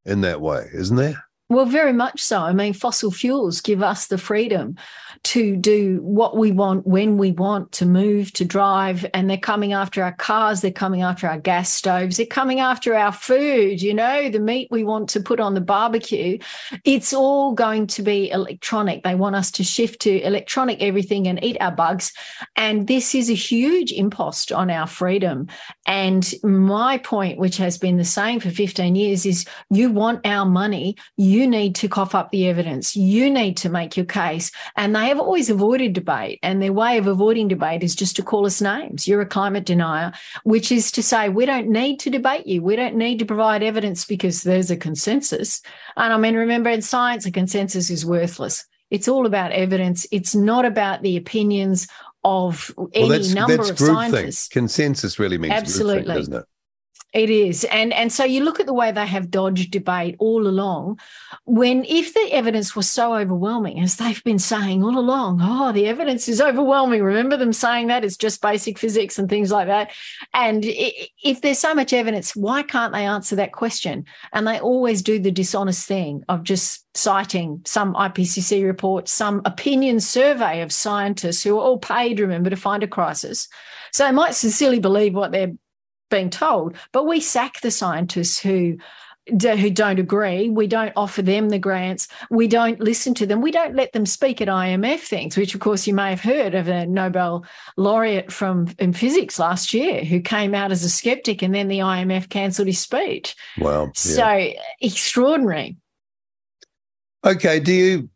in 0.05 0.21
that 0.21 0.41
way 0.41 0.67
isn't 0.73 0.97
there 0.97 1.23
well, 1.49 1.65
very 1.65 1.93
much 1.93 2.21
so. 2.21 2.41
I 2.41 2.53
mean, 2.53 2.73
fossil 2.73 3.09
fuels 3.09 3.59
give 3.59 3.81
us 3.81 4.05
the 4.07 4.19
freedom 4.19 4.75
to 5.23 5.55
do 5.55 5.99
what 6.01 6.37
we 6.37 6.51
want 6.51 6.85
when 6.85 7.17
we 7.17 7.31
want 7.31 7.71
to 7.73 7.85
move, 7.85 8.31
to 8.33 8.45
drive. 8.45 9.05
And 9.13 9.27
they're 9.27 9.37
coming 9.37 9.73
after 9.73 10.03
our 10.03 10.13
cars, 10.13 10.61
they're 10.61 10.71
coming 10.71 11.01
after 11.01 11.27
our 11.27 11.39
gas 11.39 11.73
stoves, 11.73 12.17
they're 12.17 12.25
coming 12.25 12.59
after 12.59 12.93
our 12.93 13.11
food, 13.11 13.81
you 13.81 13.93
know, 13.93 14.29
the 14.29 14.39
meat 14.39 14.67
we 14.71 14.83
want 14.83 15.09
to 15.09 15.19
put 15.19 15.39
on 15.39 15.55
the 15.55 15.61
barbecue. 15.61 16.37
It's 16.85 17.13
all 17.13 17.53
going 17.53 17.87
to 17.87 18.03
be 18.03 18.29
electronic. 18.29 19.03
They 19.03 19.15
want 19.15 19.35
us 19.35 19.51
to 19.51 19.63
shift 19.63 20.01
to 20.01 20.21
electronic 20.21 20.81
everything 20.81 21.27
and 21.27 21.43
eat 21.43 21.57
our 21.59 21.71
bugs. 21.71 22.13
And 22.55 22.87
this 22.87 23.15
is 23.15 23.29
a 23.29 23.33
huge 23.33 23.91
impost 23.91 24.51
on 24.51 24.69
our 24.69 24.87
freedom. 24.87 25.47
And 25.87 26.31
my 26.43 26.99
point, 26.99 27.39
which 27.39 27.57
has 27.57 27.77
been 27.77 27.97
the 27.97 28.05
same 28.05 28.39
for 28.39 28.51
15 28.51 28.95
years, 28.95 29.25
is 29.25 29.45
you 29.69 29.91
want 29.91 30.25
our 30.25 30.45
money. 30.45 30.95
You 31.17 31.38
you 31.39 31.47
need 31.47 31.75
to 31.75 31.87
cough 31.87 32.13
up 32.13 32.31
the 32.31 32.47
evidence. 32.47 32.95
You 32.95 33.31
need 33.31 33.55
to 33.57 33.69
make 33.69 33.95
your 33.95 34.05
case. 34.05 34.51
And 34.75 34.95
they 34.95 35.07
have 35.07 35.19
always 35.19 35.49
avoided 35.49 35.93
debate. 35.93 36.39
And 36.43 36.61
their 36.61 36.73
way 36.73 36.97
of 36.97 37.07
avoiding 37.07 37.47
debate 37.47 37.83
is 37.83 37.95
just 37.95 38.15
to 38.17 38.23
call 38.23 38.45
us 38.45 38.61
names. 38.61 39.07
You're 39.07 39.21
a 39.21 39.25
climate 39.25 39.65
denier, 39.65 40.11
which 40.43 40.71
is 40.71 40.91
to 40.91 41.03
say, 41.03 41.29
we 41.29 41.45
don't 41.45 41.69
need 41.69 41.99
to 42.01 42.09
debate 42.09 42.45
you. 42.45 42.61
We 42.61 42.75
don't 42.75 42.95
need 42.95 43.19
to 43.19 43.25
provide 43.25 43.63
evidence 43.63 44.05
because 44.05 44.43
there's 44.43 44.69
a 44.69 44.77
consensus. 44.77 45.61
And 45.95 46.11
I 46.11 46.17
mean, 46.17 46.35
remember 46.35 46.69
in 46.69 46.81
science, 46.81 47.25
a 47.25 47.31
consensus 47.31 47.89
is 47.89 48.05
worthless. 48.05 48.65
It's 48.91 49.07
all 49.07 49.25
about 49.25 49.51
evidence. 49.51 50.05
It's 50.11 50.35
not 50.35 50.65
about 50.65 51.03
the 51.03 51.15
opinions 51.15 51.87
of 52.23 52.73
any 52.93 53.07
well, 53.07 53.17
that's, 53.17 53.33
number 53.33 53.57
that's 53.57 53.69
of 53.69 53.79
scientists. 53.79 54.47
Thing. 54.47 54.61
Consensus 54.61 55.19
really 55.19 55.37
means 55.37 55.53
absolutely, 55.53 56.03
thing, 56.03 56.15
doesn't 56.15 56.33
it? 56.33 56.45
It 57.11 57.31
is. 57.31 57.63
And 57.65 57.91
and 57.91 58.13
so 58.13 58.23
you 58.23 58.43
look 58.43 58.59
at 58.59 58.67
the 58.67 58.73
way 58.73 58.91
they 58.91 59.07
have 59.07 59.31
dodged 59.31 59.71
debate 59.71 60.15
all 60.19 60.47
along, 60.47 60.99
when 61.45 61.83
if 61.85 62.13
the 62.13 62.31
evidence 62.31 62.75
was 62.75 62.87
so 62.87 63.15
overwhelming, 63.15 63.79
as 63.79 63.97
they've 63.97 64.23
been 64.23 64.37
saying 64.37 64.83
all 64.83 64.97
along, 64.97 65.39
oh, 65.41 65.71
the 65.71 65.87
evidence 65.87 66.29
is 66.29 66.39
overwhelming. 66.39 67.01
Remember 67.01 67.35
them 67.35 67.51
saying 67.51 67.87
that 67.87 68.05
it's 68.05 68.15
just 68.15 68.43
basic 68.43 68.77
physics 68.77 69.17
and 69.17 69.27
things 69.27 69.51
like 69.51 69.65
that. 69.65 69.91
And 70.35 70.63
if 70.63 71.41
there's 71.41 71.57
so 71.57 71.73
much 71.73 71.93
evidence, 71.93 72.35
why 72.35 72.61
can't 72.61 72.93
they 72.93 73.05
answer 73.05 73.35
that 73.37 73.53
question? 73.53 74.05
And 74.31 74.45
they 74.45 74.59
always 74.59 75.01
do 75.01 75.17
the 75.17 75.31
dishonest 75.31 75.87
thing 75.87 76.23
of 76.29 76.43
just 76.43 76.85
citing 76.95 77.61
some 77.65 77.95
IPCC 77.95 78.63
report, 78.63 79.07
some 79.07 79.41
opinion 79.45 79.99
survey 79.99 80.61
of 80.61 80.71
scientists 80.71 81.41
who 81.41 81.57
are 81.57 81.63
all 81.63 81.79
paid, 81.79 82.19
remember, 82.19 82.51
to 82.51 82.55
find 82.55 82.83
a 82.83 82.87
crisis. 82.87 83.47
So 83.91 84.05
they 84.05 84.11
might 84.11 84.35
sincerely 84.35 84.79
believe 84.79 85.15
what 85.15 85.31
they're 85.31 85.53
being 86.09 86.29
told. 86.29 86.75
But 86.91 87.05
we 87.05 87.19
sack 87.19 87.61
the 87.61 87.71
scientists 87.71 88.39
who 88.39 88.77
who 89.29 89.69
don't 89.69 89.99
agree. 89.99 90.49
We 90.49 90.67
don't 90.67 90.93
offer 90.95 91.21
them 91.21 91.49
the 91.49 91.59
grants. 91.59 92.07
We 92.29 92.47
don't 92.47 92.79
listen 92.79 93.13
to 93.15 93.25
them. 93.25 93.41
We 93.41 93.51
don't 93.51 93.75
let 93.75 93.93
them 93.93 94.05
speak 94.05 94.41
at 94.41 94.47
IMF 94.47 94.99
things, 94.99 95.37
which 95.37 95.53
of 95.53 95.61
course 95.61 95.87
you 95.87 95.93
may 95.93 96.09
have 96.09 96.21
heard 96.21 96.55
of 96.55 96.67
a 96.67 96.85
Nobel 96.85 97.45
laureate 97.77 98.31
from 98.31 98.67
in 98.79 98.93
physics 98.93 99.39
last 99.39 99.73
year 99.73 100.03
who 100.03 100.19
came 100.19 100.55
out 100.55 100.71
as 100.71 100.83
a 100.83 100.89
skeptic 100.89 101.41
and 101.41 101.53
then 101.53 101.67
the 101.67 101.79
IMF 101.79 102.29
cancelled 102.29 102.67
his 102.67 102.79
speech. 102.79 103.35
Wow. 103.57 103.85
Yeah. 103.85 103.91
So 103.93 104.49
extraordinary. 104.81 105.77
Okay. 107.25 107.59
Do 107.59 107.73
you 107.73 108.09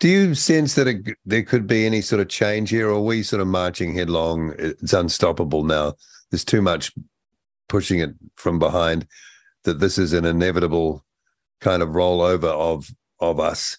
do 0.00 0.08
you 0.08 0.34
sense 0.34 0.74
that 0.74 0.88
it, 0.88 1.16
there 1.24 1.42
could 1.42 1.66
be 1.66 1.86
any 1.86 2.00
sort 2.00 2.20
of 2.20 2.28
change 2.28 2.70
here, 2.70 2.88
or 2.88 2.96
are 2.96 3.00
we 3.00 3.22
sort 3.22 3.40
of 3.40 3.46
marching 3.46 3.94
headlong? 3.94 4.54
It's 4.58 4.92
unstoppable 4.92 5.64
now 5.64 5.94
there's 6.34 6.44
too 6.44 6.60
much 6.62 6.92
pushing 7.68 8.00
it 8.00 8.10
from 8.34 8.58
behind 8.58 9.06
that 9.62 9.78
this 9.78 9.98
is 9.98 10.12
an 10.12 10.24
inevitable 10.24 11.04
kind 11.60 11.80
of 11.80 11.90
rollover 11.90 12.50
of 12.50 12.90
of 13.20 13.38
us 13.38 13.78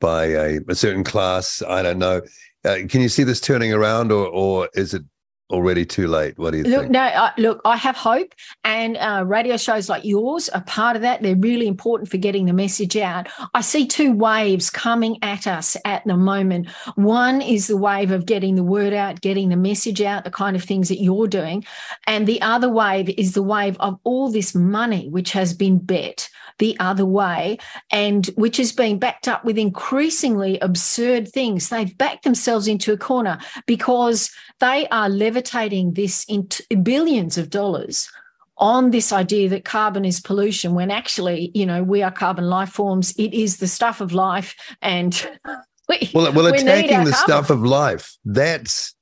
by 0.00 0.24
a, 0.24 0.58
a 0.68 0.74
certain 0.74 1.04
class. 1.04 1.62
I 1.62 1.82
don't 1.82 2.00
know. 2.00 2.22
Uh, 2.64 2.78
can 2.88 3.00
you 3.00 3.08
see 3.08 3.22
this 3.22 3.40
turning 3.40 3.72
around, 3.72 4.10
or 4.10 4.26
or 4.26 4.68
is 4.74 4.92
it 4.92 5.04
already 5.50 5.84
too 5.84 6.06
late? 6.06 6.38
What 6.38 6.52
do 6.52 6.58
you 6.58 6.64
look, 6.64 6.82
think? 6.82 6.92
No, 6.92 7.02
uh, 7.02 7.30
look, 7.38 7.60
I 7.64 7.76
have 7.76 7.96
hope, 7.96 8.34
and 8.64 8.96
uh, 8.96 9.24
radio 9.26 9.56
shows 9.56 9.88
like 9.88 10.04
yours 10.04 10.48
are 10.50 10.62
part 10.62 10.96
of 10.96 11.02
that. 11.02 11.22
They're 11.22 11.36
really 11.36 11.66
important 11.66 12.10
for 12.10 12.16
getting 12.16 12.46
the 12.46 12.52
message 12.52 12.96
out. 12.96 13.28
I 13.54 13.60
see 13.60 13.86
two 13.86 14.12
waves 14.12 14.70
coming 14.70 15.18
at 15.22 15.46
us 15.46 15.76
at 15.84 16.04
the 16.06 16.16
moment. 16.16 16.68
One 16.96 17.40
is 17.40 17.66
the 17.66 17.76
wave 17.76 18.10
of 18.10 18.26
getting 18.26 18.54
the 18.54 18.64
word 18.64 18.92
out, 18.92 19.20
getting 19.20 19.48
the 19.48 19.56
message 19.56 20.00
out, 20.00 20.24
the 20.24 20.30
kind 20.30 20.56
of 20.56 20.62
things 20.62 20.88
that 20.88 21.02
you're 21.02 21.28
doing, 21.28 21.64
and 22.06 22.26
the 22.26 22.40
other 22.42 22.68
wave 22.68 23.10
is 23.10 23.32
the 23.32 23.42
wave 23.42 23.76
of 23.80 23.98
all 24.04 24.30
this 24.30 24.54
money 24.54 25.08
which 25.08 25.32
has 25.32 25.52
been 25.52 25.78
bet 25.78 26.28
the 26.58 26.76
other 26.78 27.04
way, 27.04 27.58
and 27.90 28.26
which 28.36 28.60
is 28.60 28.72
being 28.72 28.98
backed 28.98 29.28
up 29.28 29.44
with 29.44 29.58
increasingly 29.58 30.58
absurd 30.60 31.28
things. 31.28 31.68
They've 31.68 31.96
backed 31.98 32.24
themselves 32.24 32.68
into 32.68 32.92
a 32.92 32.96
corner 32.96 33.38
because 33.66 34.30
they 34.60 34.86
are 34.88 35.08
levitating 35.34 35.94
this 35.94 36.24
into 36.24 36.62
billions 36.82 37.36
of 37.36 37.50
dollars 37.50 38.08
on 38.56 38.90
this 38.90 39.12
idea 39.12 39.48
that 39.48 39.64
carbon 39.64 40.04
is 40.04 40.20
pollution 40.20 40.74
when 40.74 40.90
actually 40.90 41.50
you 41.54 41.66
know 41.66 41.82
we 41.82 42.02
are 42.02 42.12
carbon 42.12 42.44
life 42.44 42.70
forms. 42.70 43.12
It 43.18 43.34
is 43.34 43.56
the 43.56 43.66
stuff 43.66 44.00
of 44.00 44.12
life 44.12 44.54
and 44.80 45.12
we, 45.88 46.10
well 46.14 46.32
well 46.32 46.52
we 46.52 46.58
attacking 46.58 47.04
the 47.04 47.10
carbon. 47.10 47.12
stuff 47.12 47.50
of 47.50 47.62
life. 47.64 48.16
That's 48.24 48.94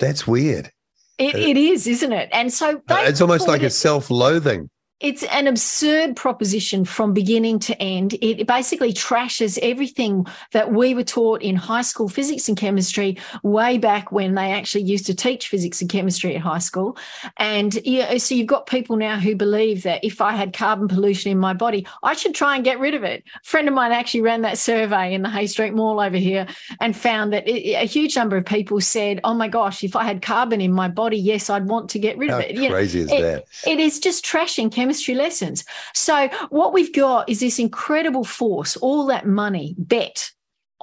that's 0.00 0.26
weird. 0.26 0.72
It, 1.18 1.36
uh, 1.36 1.38
it 1.38 1.56
is 1.56 1.86
isn't 1.86 2.12
it? 2.12 2.28
And 2.32 2.52
so 2.52 2.82
uh, 2.88 3.04
it's 3.06 3.20
almost 3.20 3.46
like 3.46 3.62
it, 3.62 3.66
a 3.66 3.70
self-loathing 3.70 4.68
it's 5.04 5.22
an 5.24 5.46
absurd 5.46 6.16
proposition 6.16 6.86
from 6.86 7.12
beginning 7.12 7.58
to 7.58 7.80
end. 7.80 8.14
It 8.22 8.46
basically 8.46 8.90
trashes 8.94 9.58
everything 9.60 10.26
that 10.52 10.72
we 10.72 10.94
were 10.94 11.04
taught 11.04 11.42
in 11.42 11.56
high 11.56 11.82
school 11.82 12.08
physics 12.08 12.48
and 12.48 12.56
chemistry 12.56 13.18
way 13.42 13.76
back 13.76 14.12
when 14.12 14.34
they 14.34 14.50
actually 14.50 14.84
used 14.84 15.04
to 15.04 15.14
teach 15.14 15.48
physics 15.48 15.82
and 15.82 15.90
chemistry 15.90 16.34
at 16.34 16.40
high 16.40 16.58
school. 16.58 16.96
And 17.36 17.74
yeah, 17.84 18.16
so 18.16 18.34
you've 18.34 18.46
got 18.46 18.64
people 18.64 18.96
now 18.96 19.18
who 19.18 19.36
believe 19.36 19.82
that 19.82 20.02
if 20.02 20.22
I 20.22 20.32
had 20.32 20.54
carbon 20.54 20.88
pollution 20.88 21.30
in 21.30 21.36
my 21.36 21.52
body, 21.52 21.86
I 22.02 22.14
should 22.14 22.34
try 22.34 22.56
and 22.56 22.64
get 22.64 22.80
rid 22.80 22.94
of 22.94 23.04
it. 23.04 23.24
A 23.36 23.44
friend 23.44 23.68
of 23.68 23.74
mine 23.74 23.92
actually 23.92 24.22
ran 24.22 24.40
that 24.40 24.56
survey 24.56 25.12
in 25.12 25.20
the 25.20 25.28
Hay 25.28 25.48
Street 25.48 25.74
Mall 25.74 26.00
over 26.00 26.16
here 26.16 26.46
and 26.80 26.96
found 26.96 27.30
that 27.34 27.46
it, 27.46 27.74
a 27.74 27.84
huge 27.84 28.16
number 28.16 28.38
of 28.38 28.46
people 28.46 28.80
said, 28.80 29.20
"Oh 29.22 29.34
my 29.34 29.48
gosh, 29.48 29.84
if 29.84 29.96
I 29.96 30.04
had 30.04 30.22
carbon 30.22 30.62
in 30.62 30.72
my 30.72 30.88
body, 30.88 31.18
yes, 31.18 31.50
I'd 31.50 31.66
want 31.66 31.90
to 31.90 31.98
get 31.98 32.16
rid 32.16 32.30
How 32.30 32.38
of 32.38 32.44
it." 32.44 32.56
Crazy 32.70 33.00
you 33.00 33.04
know, 33.04 33.12
is 33.12 33.20
it, 33.20 33.22
that? 33.22 33.70
It 33.70 33.80
is 33.80 34.00
just 34.00 34.24
trashing 34.24 34.72
chemistry 34.72 34.93
chemistry 34.94 35.14
lessons. 35.16 35.64
So, 35.92 36.28
what 36.50 36.72
we've 36.72 36.92
got 36.92 37.28
is 37.28 37.40
this 37.40 37.58
incredible 37.58 38.24
force, 38.24 38.76
all 38.76 39.06
that 39.06 39.26
money 39.26 39.74
bet 39.76 40.30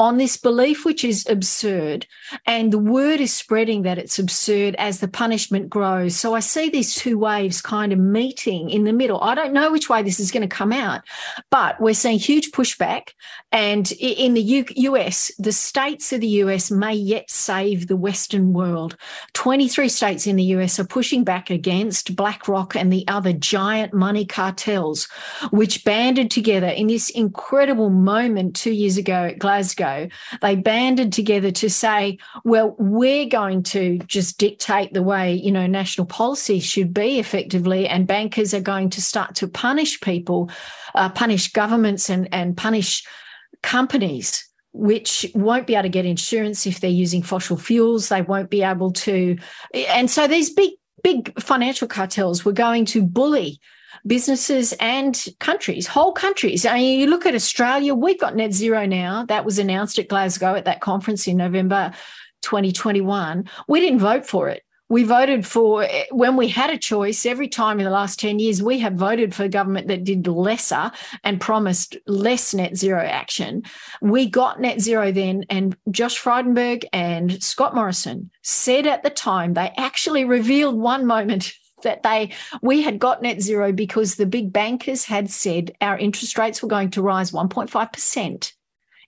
on 0.02 0.18
this 0.18 0.36
belief, 0.36 0.84
which 0.84 1.06
is 1.06 1.28
absurd. 1.30 2.08
And 2.48 2.74
the 2.74 2.80
word 2.80 3.22
is 3.22 3.32
spreading 3.32 3.84
that 3.84 4.00
it's 4.00 4.18
absurd 4.18 4.76
as 4.80 5.00
the 5.00 5.08
punishment 5.08 5.70
grows. 5.70 6.16
So 6.16 6.34
I 6.34 6.40
see 6.40 6.70
these 6.70 6.96
two 6.96 7.20
waves 7.20 7.62
kind 7.62 7.94
of 7.94 8.00
meeting 8.00 8.72
in 8.72 8.84
the 8.84 8.94
middle. 8.94 9.22
I 9.22 9.36
don't 9.36 9.54
know 9.54 9.72
which 9.72 9.90
way 9.90 10.02
this 10.02 10.20
is 10.20 10.32
going 10.32 10.42
to 10.42 10.48
come 10.56 10.74
out, 10.74 11.04
but 11.52 11.80
we're 11.80 11.94
seeing 11.94 12.18
huge 12.18 12.50
pushback. 12.50 13.10
And 13.52 13.92
in 13.92 14.34
the 14.34 14.66
US, 14.76 15.32
the 15.38 15.52
states 15.52 16.12
of 16.12 16.22
the 16.22 16.28
US 16.46 16.72
may 16.72 16.96
yet 16.96 17.30
save 17.30 17.86
the 17.86 17.96
Western 17.96 18.54
world. 18.54 18.98
23 19.34 19.88
states 19.88 20.26
in 20.26 20.36
the 20.36 20.56
US 20.56 20.80
are 20.80 20.84
pushing 20.84 21.24
back 21.24 21.52
against 21.52 22.16
BlackRock 22.16 22.76
and 22.76 22.92
the 22.92 23.08
other 23.08 23.34
giant 23.34 23.94
money 23.94 24.26
cartels, 24.26 25.08
which 25.52 25.86
banded 25.86 26.32
together 26.32 26.70
in 26.70 26.88
this 26.88 27.12
incredible 27.12 27.92
moment 27.92 28.56
two 28.56 28.72
years 28.72 28.98
ago 28.98 29.26
at 29.26 29.38
Glasgow 29.38 29.91
they 30.42 30.56
banded 30.56 31.14
together 31.14 31.52
to 31.52 31.70
say, 31.70 32.18
well, 32.44 32.76
we're 32.78 33.28
going 33.28 33.64
to 33.64 34.00
just 34.00 34.38
dictate 34.38 34.94
the 34.94 35.04
way, 35.04 35.34
you 35.34 35.52
know, 35.52 35.68
national 35.68 36.08
policy 36.08 36.60
should 36.60 36.94
be 36.94 37.20
effectively, 37.20 37.88
and 37.88 38.08
bankers 38.08 38.54
are 38.54 38.62
going 38.62 38.90
to 38.92 39.02
start 39.02 39.36
to 39.36 39.48
punish 39.48 40.00
people, 40.02 40.50
uh, 40.96 41.10
punish 41.10 41.52
governments 41.52 42.10
and, 42.10 42.28
and 42.32 42.58
punish 42.58 43.04
companies 43.62 44.48
which 44.74 45.30
won't 45.36 45.68
be 45.68 45.76
able 45.76 45.84
to 45.84 45.90
get 45.90 46.06
insurance 46.06 46.66
if 46.66 46.80
they're 46.80 46.90
using 46.90 47.22
fossil 47.22 47.58
fuels. 47.58 48.10
They 48.10 48.22
won't 48.22 48.50
be 48.50 48.64
able 48.64 48.94
to. 48.94 49.38
And 49.74 50.10
so 50.10 50.28
these 50.28 50.50
big, 50.50 50.72
big 51.04 51.40
financial 51.42 51.88
cartels 51.88 52.46
were 52.46 52.54
going 52.54 52.86
to 52.86 53.04
bully 53.04 53.60
businesses 54.06 54.74
and 54.74 55.28
countries, 55.40 55.88
whole 55.88 56.14
countries. 56.14 56.66
I 56.66 56.76
mean, 56.76 57.00
you 57.00 57.08
look 57.08 57.26
at 57.26 57.36
Australia, 57.36 57.94
we've 57.94 58.20
got 58.20 58.36
net 58.36 58.54
zero 58.54 58.86
now. 58.86 59.26
That 59.26 59.46
was 59.46 59.60
announced 59.60 60.00
at 60.00 60.08
Glasgow 60.08 60.56
at 60.56 60.66
that 60.66 60.82
conference 60.82 61.28
in 61.28 61.38
November 61.38 61.94
2021, 62.42 63.50
we 63.68 63.80
didn't 63.80 64.00
vote 64.00 64.26
for 64.26 64.50
it. 64.50 64.64
We 64.90 65.04
voted 65.04 65.48
for, 65.48 65.88
when 66.12 66.36
we 66.36 66.50
had 66.50 66.70
a 66.70 66.78
choice, 66.78 67.26
every 67.26 67.48
time 67.48 67.80
in 67.80 67.86
the 67.86 67.92
last 67.92 68.20
10 68.20 68.40
years, 68.40 68.62
we 68.62 68.80
have 68.80 68.96
voted 68.96 69.34
for 69.34 69.46
a 69.46 69.50
government 69.50 69.88
that 69.88 70.04
did 70.04 70.28
lesser 70.28 70.92
and 71.24 71.40
promised 71.40 71.96
less 72.08 72.54
net 72.54 72.76
zero 72.76 73.02
action. 73.02 73.64
We 74.02 74.30
got 74.30 74.60
net 74.60 74.82
zero 74.82 75.14
then, 75.14 75.46
and 75.50 75.78
Josh 75.92 76.22
Frydenberg 76.22 76.84
and 76.92 77.42
Scott 77.42 77.74
Morrison 77.74 78.32
said 78.42 78.86
at 78.86 79.04
the 79.04 79.10
time, 79.10 79.54
they 79.54 79.72
actually 79.78 80.26
revealed 80.26 80.76
one 80.76 81.06
moment 81.06 81.54
that 81.84 82.04
they 82.04 82.32
we 82.62 82.82
had 82.82 83.00
got 83.00 83.22
net 83.22 83.42
zero 83.42 83.72
because 83.72 84.16
the 84.16 84.26
big 84.26 84.52
bankers 84.52 85.06
had 85.06 85.30
said 85.30 85.72
our 85.82 85.98
interest 85.98 86.38
rates 86.38 86.62
were 86.62 86.70
going 86.70 86.90
to 86.92 87.02
rise 87.02 87.32
1.5% 87.32 88.54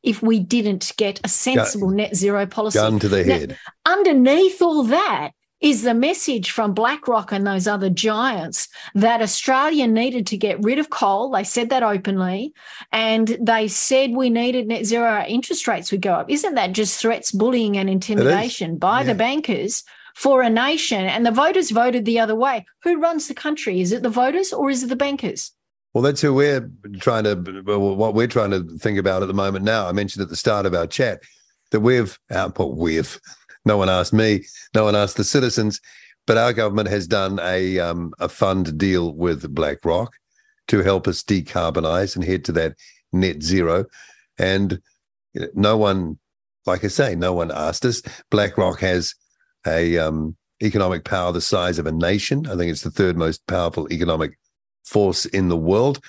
if 0.03 0.21
we 0.21 0.39
didn't 0.39 0.91
get 0.97 1.21
a 1.23 1.29
sensible 1.29 1.87
Gun, 1.87 1.97
net 1.97 2.15
zero 2.15 2.45
policy. 2.45 2.77
Gun 2.77 2.99
to 2.99 3.07
the 3.07 3.23
head. 3.23 3.57
Now, 3.85 3.93
underneath 3.93 4.61
all 4.61 4.83
that 4.83 5.31
is 5.63 5.83
the 5.83 5.93
message 5.93 6.51
from 6.51 6.73
BlackRock 6.73 7.31
and 7.31 7.47
those 7.47 7.67
other 7.67 7.89
giants 7.89 8.67
that 8.95 9.21
Australia 9.21 9.87
needed 9.87 10.27
to 10.27 10.37
get 10.37 10.61
rid 10.61 10.77
of 10.77 10.89
coal. 10.89 11.31
They 11.31 11.45
said 11.45 11.69
that 11.69 11.83
openly. 11.83 12.53
And 12.91 13.37
they 13.39 13.69
said 13.69 14.11
we 14.11 14.29
needed 14.29 14.67
net 14.67 14.85
zero, 14.85 15.07
our 15.07 15.25
interest 15.25 15.65
rates 15.65 15.89
would 15.93 16.01
go 16.01 16.15
up. 16.15 16.29
Isn't 16.29 16.55
that 16.55 16.73
just 16.73 16.99
threats, 16.99 17.31
bullying, 17.31 17.77
and 17.77 17.89
intimidation 17.89 18.75
by 18.77 18.99
yeah. 18.99 19.07
the 19.07 19.15
bankers? 19.15 19.85
For 20.15 20.41
a 20.41 20.49
nation, 20.49 21.05
and 21.05 21.25
the 21.25 21.31
voters 21.31 21.71
voted 21.71 22.05
the 22.05 22.19
other 22.19 22.35
way. 22.35 22.65
Who 22.83 22.99
runs 22.99 23.27
the 23.27 23.33
country? 23.33 23.81
Is 23.81 23.91
it 23.91 24.03
the 24.03 24.09
voters 24.09 24.53
or 24.53 24.69
is 24.69 24.83
it 24.83 24.89
the 24.89 24.95
bankers? 24.95 25.51
Well, 25.93 26.01
that's 26.01 26.21
who 26.21 26.33
we're 26.33 26.71
trying 26.99 27.23
to, 27.23 27.35
what 27.77 28.15
we're 28.15 28.27
trying 28.27 28.51
to 28.51 28.63
think 28.79 28.97
about 28.97 29.21
at 29.21 29.27
the 29.27 29.33
moment 29.33 29.63
now. 29.63 29.87
I 29.87 29.91
mentioned 29.91 30.23
at 30.23 30.29
the 30.29 30.35
start 30.35 30.65
of 30.65 30.73
our 30.73 30.87
chat 30.87 31.21
that 31.71 31.81
we've, 31.81 32.17
output 32.31 32.75
we've, 32.75 33.19
no 33.65 33.77
one 33.77 33.89
asked 33.89 34.13
me, 34.13 34.43
no 34.73 34.85
one 34.85 34.95
asked 34.95 35.17
the 35.17 35.23
citizens, 35.23 35.79
but 36.25 36.37
our 36.37 36.51
government 36.51 36.89
has 36.89 37.05
done 37.05 37.39
a, 37.41 37.79
um, 37.79 38.11
a 38.19 38.27
fund 38.27 38.77
deal 38.77 39.13
with 39.13 39.53
BlackRock 39.53 40.13
to 40.67 40.81
help 40.81 41.07
us 41.07 41.21
decarbonize 41.21 42.15
and 42.15 42.25
head 42.25 42.45
to 42.45 42.51
that 42.53 42.75
net 43.11 43.43
zero. 43.43 43.85
And 44.39 44.81
no 45.53 45.77
one, 45.77 46.17
like 46.65 46.83
I 46.83 46.87
say, 46.87 47.13
no 47.13 47.33
one 47.33 47.51
asked 47.51 47.85
us. 47.85 48.01
BlackRock 48.31 48.79
has 48.79 49.13
a 49.65 49.97
um, 49.97 50.35
economic 50.61 51.03
power 51.03 51.31
the 51.31 51.41
size 51.41 51.79
of 51.79 51.85
a 51.85 51.91
nation. 51.91 52.47
I 52.47 52.55
think 52.55 52.71
it's 52.71 52.81
the 52.81 52.91
third 52.91 53.17
most 53.17 53.45
powerful 53.47 53.91
economic 53.91 54.37
force 54.83 55.25
in 55.25 55.49
the 55.49 55.57
world. 55.57 55.99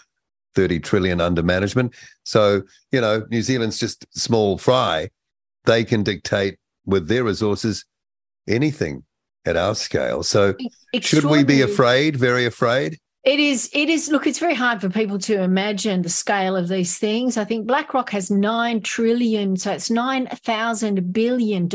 30 0.54 0.80
trillion 0.80 1.20
under 1.20 1.42
management. 1.42 1.94
So, 2.22 2.62
you 2.92 3.00
know, 3.00 3.26
New 3.30 3.42
Zealand's 3.42 3.78
just 3.78 4.06
small 4.16 4.56
fry. 4.56 5.10
They 5.64 5.84
can 5.84 6.02
dictate 6.02 6.58
with 6.86 7.08
their 7.08 7.24
resources 7.24 7.84
anything 8.46 9.02
at 9.44 9.56
our 9.56 9.74
scale. 9.74 10.22
So, 10.22 10.54
should 11.00 11.24
we 11.24 11.44
be 11.44 11.62
afraid, 11.62 12.16
very 12.16 12.46
afraid? 12.46 12.98
It 13.24 13.40
is, 13.40 13.70
it 13.72 13.88
is, 13.88 14.10
look, 14.10 14.26
it's 14.26 14.38
very 14.38 14.54
hard 14.54 14.82
for 14.82 14.90
people 14.90 15.18
to 15.20 15.40
imagine 15.40 16.02
the 16.02 16.10
scale 16.10 16.56
of 16.56 16.68
these 16.68 16.98
things. 16.98 17.38
I 17.38 17.44
think 17.44 17.66
BlackRock 17.66 18.10
has 18.10 18.30
9 18.30 18.82
trillion, 18.82 19.56
so 19.56 19.72
it's 19.72 19.88
$9,000 19.88 21.10
billion 21.10 21.68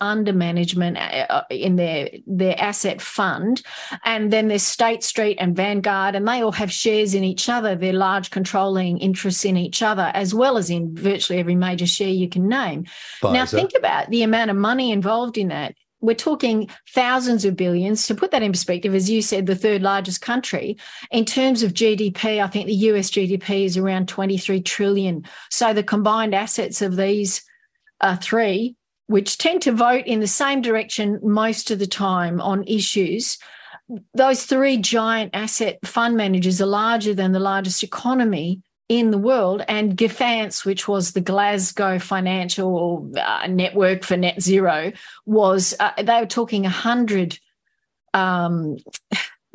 under 0.00 0.32
management 0.32 0.96
uh, 0.96 1.26
uh, 1.28 1.42
in 1.50 1.74
their, 1.74 2.10
their 2.28 2.54
asset 2.60 3.02
fund. 3.02 3.62
And 4.04 4.32
then 4.32 4.46
there's 4.46 4.62
State 4.62 5.02
Street 5.02 5.36
and 5.40 5.56
Vanguard, 5.56 6.14
and 6.14 6.28
they 6.28 6.42
all 6.42 6.52
have 6.52 6.70
shares 6.70 7.12
in 7.12 7.24
each 7.24 7.48
other. 7.48 7.74
They're 7.74 7.92
large 7.92 8.30
controlling 8.30 8.98
interests 8.98 9.44
in 9.44 9.56
each 9.56 9.82
other, 9.82 10.12
as 10.14 10.32
well 10.32 10.56
as 10.56 10.70
in 10.70 10.94
virtually 10.94 11.40
every 11.40 11.56
major 11.56 11.86
share 11.86 12.06
you 12.06 12.28
can 12.28 12.48
name. 12.48 12.84
Pfizer. 13.20 13.32
Now, 13.32 13.46
think 13.46 13.72
about 13.76 14.10
the 14.10 14.22
amount 14.22 14.52
of 14.52 14.56
money 14.56 14.92
involved 14.92 15.38
in 15.38 15.48
that 15.48 15.74
we're 16.04 16.14
talking 16.14 16.68
thousands 16.90 17.44
of 17.44 17.56
billions. 17.56 18.06
To 18.06 18.14
put 18.14 18.30
that 18.30 18.42
in 18.42 18.52
perspective, 18.52 18.94
as 18.94 19.08
you 19.08 19.22
said, 19.22 19.46
the 19.46 19.56
third 19.56 19.82
largest 19.82 20.20
country 20.20 20.76
in 21.10 21.24
terms 21.24 21.62
of 21.62 21.72
GDP, 21.72 22.42
I 22.42 22.46
think 22.46 22.66
the 22.66 22.74
US 22.74 23.10
GDP 23.10 23.64
is 23.64 23.76
around 23.76 24.08
23 24.08 24.60
trillion. 24.60 25.24
So 25.50 25.72
the 25.72 25.82
combined 25.82 26.34
assets 26.34 26.82
of 26.82 26.96
these 26.96 27.42
uh, 28.00 28.16
three, 28.16 28.76
which 29.06 29.38
tend 29.38 29.62
to 29.62 29.72
vote 29.72 30.06
in 30.06 30.20
the 30.20 30.26
same 30.26 30.60
direction 30.60 31.20
most 31.22 31.70
of 31.70 31.78
the 31.78 31.86
time 31.86 32.40
on 32.40 32.64
issues, 32.64 33.38
those 34.14 34.44
three 34.44 34.76
giant 34.76 35.30
asset 35.34 35.78
fund 35.84 36.16
managers 36.16 36.60
are 36.60 36.66
larger 36.66 37.14
than 37.14 37.32
the 37.32 37.40
largest 37.40 37.82
economy 37.82 38.62
in 38.88 39.10
the 39.10 39.18
world. 39.18 39.62
And 39.68 39.96
GFANZ, 39.96 40.64
which 40.64 40.86
was 40.88 41.12
the 41.12 41.20
Glasgow 41.20 41.98
Financial 41.98 43.10
uh, 43.16 43.46
Network 43.46 44.04
for 44.04 44.16
Net 44.16 44.40
Zero, 44.40 44.92
was 45.26 45.74
uh, 45.80 45.92
they 46.02 46.20
were 46.20 46.26
talking 46.26 46.62
100. 46.62 47.38
Um, 48.12 48.76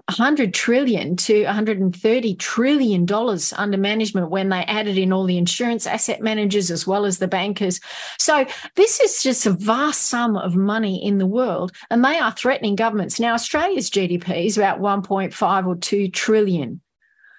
100 0.10 0.56
trillion 0.56 1.16
to 1.16 1.44
130 1.46 2.36
trillion 2.36 3.06
dollars 3.06 3.54
under 3.58 3.78
management 3.78 4.32
when 4.32 4.50
they 4.50 4.64
added 4.64 4.98
in 4.98 5.14
all 5.14 5.26
the 5.26 5.38
insurance 5.38 5.86
asset 5.86 6.20
managers 6.20 6.72
as 6.72 6.88
well 6.88 7.06
as 7.06 7.20
the 7.20 7.28
bankers. 7.28 7.80
So 8.18 8.48
this 8.76 9.00
is 9.00 9.22
just 9.22 9.46
a 9.46 9.52
vast 9.52 10.08
sum 10.08 10.36
of 10.36 10.56
money 10.56 11.06
in 11.06 11.20
the 11.20 11.28
world 11.28 11.74
and 11.92 12.04
they 12.04 12.18
are 12.18 12.32
threatening 12.32 12.76
governments. 12.76 13.20
Now 13.20 13.36
Australia's 13.36 13.92
GDP 13.92 14.48
is 14.48 14.58
about 14.58 14.80
1.5 14.80 15.68
or 15.68 15.76
2 15.76 16.08
trillion. 16.10 16.82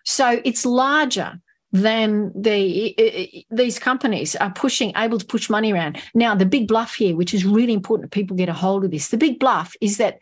So 0.05 0.41
it's 0.45 0.65
larger 0.65 1.41
than 1.73 2.33
the 2.35 3.45
these 3.51 3.79
companies 3.79 4.35
are 4.37 4.51
pushing 4.51 4.93
able 4.97 5.19
to 5.19 5.27
push 5.27 5.49
money 5.49 5.73
around. 5.73 6.01
Now 6.15 6.35
the 6.35 6.47
big 6.47 6.67
bluff 6.67 6.95
here 6.95 7.15
which 7.15 7.33
is 7.33 7.45
really 7.45 7.73
important 7.73 8.11
that 8.11 8.15
people 8.15 8.37
get 8.37 8.49
a 8.49 8.53
hold 8.53 8.85
of 8.85 8.91
this 8.91 9.09
the 9.09 9.17
big 9.17 9.39
bluff 9.39 9.75
is 9.81 9.97
that 9.99 10.19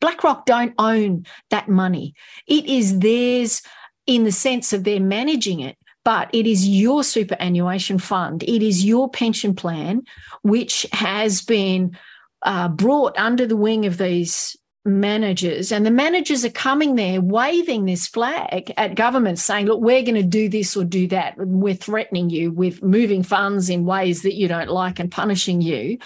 blackrock 0.00 0.46
don't 0.46 0.74
own 0.78 1.24
that 1.50 1.68
money. 1.68 2.14
It 2.46 2.66
is 2.66 2.98
theirs 2.98 3.62
in 4.06 4.24
the 4.24 4.32
sense 4.32 4.72
of 4.72 4.84
they're 4.84 5.00
managing 5.00 5.60
it 5.60 5.76
but 6.04 6.30
it 6.32 6.46
is 6.46 6.66
your 6.66 7.04
superannuation 7.04 7.98
fund. 7.98 8.42
It 8.42 8.62
is 8.62 8.84
your 8.84 9.08
pension 9.10 9.54
plan 9.54 10.02
which 10.42 10.86
has 10.92 11.42
been 11.42 11.96
uh, 12.42 12.68
brought 12.68 13.18
under 13.18 13.46
the 13.46 13.56
wing 13.56 13.86
of 13.86 13.98
these 13.98 14.56
managers 14.86 15.72
and 15.72 15.84
the 15.84 15.90
managers 15.90 16.42
are 16.42 16.50
coming 16.50 16.94
there 16.94 17.20
waving 17.20 17.84
this 17.84 18.06
flag 18.06 18.72
at 18.78 18.94
governments 18.94 19.42
saying 19.42 19.66
look 19.66 19.80
we're 19.80 20.02
going 20.02 20.14
to 20.14 20.22
do 20.22 20.48
this 20.48 20.74
or 20.74 20.84
do 20.84 21.06
that. 21.08 21.34
We're 21.36 21.74
threatening 21.74 22.30
you 22.30 22.50
with 22.50 22.82
moving 22.82 23.22
funds 23.22 23.68
in 23.68 23.84
ways 23.84 24.22
that 24.22 24.34
you 24.34 24.48
don't 24.48 24.70
like 24.70 24.98
and 24.98 25.10
punishing 25.10 25.60
you. 25.60 25.98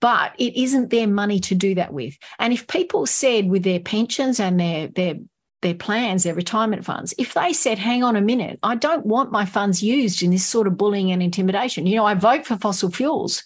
But 0.00 0.34
it 0.38 0.54
isn't 0.60 0.90
their 0.90 1.06
money 1.06 1.40
to 1.40 1.54
do 1.54 1.74
that 1.76 1.94
with. 1.94 2.18
And 2.38 2.52
if 2.52 2.66
people 2.66 3.06
said 3.06 3.48
with 3.48 3.62
their 3.62 3.80
pensions 3.80 4.38
and 4.38 4.60
their 4.60 4.88
their 4.88 5.14
their 5.62 5.74
plans, 5.74 6.24
their 6.24 6.34
retirement 6.34 6.84
funds, 6.84 7.14
if 7.18 7.34
they 7.34 7.52
said, 7.52 7.78
hang 7.78 8.02
on 8.02 8.16
a 8.16 8.20
minute, 8.20 8.58
I 8.62 8.74
don't 8.74 9.06
want 9.06 9.32
my 9.32 9.46
funds 9.46 9.82
used 9.82 10.22
in 10.22 10.32
this 10.32 10.44
sort 10.44 10.66
of 10.66 10.76
bullying 10.76 11.12
and 11.12 11.22
intimidation. 11.22 11.86
You 11.86 11.96
know, 11.96 12.04
I 12.04 12.14
vote 12.14 12.44
for 12.44 12.56
fossil 12.58 12.90
fuels, 12.90 13.44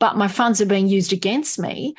but 0.00 0.16
my 0.16 0.28
funds 0.28 0.60
are 0.60 0.66
being 0.66 0.88
used 0.88 1.12
against 1.12 1.58
me, 1.58 1.94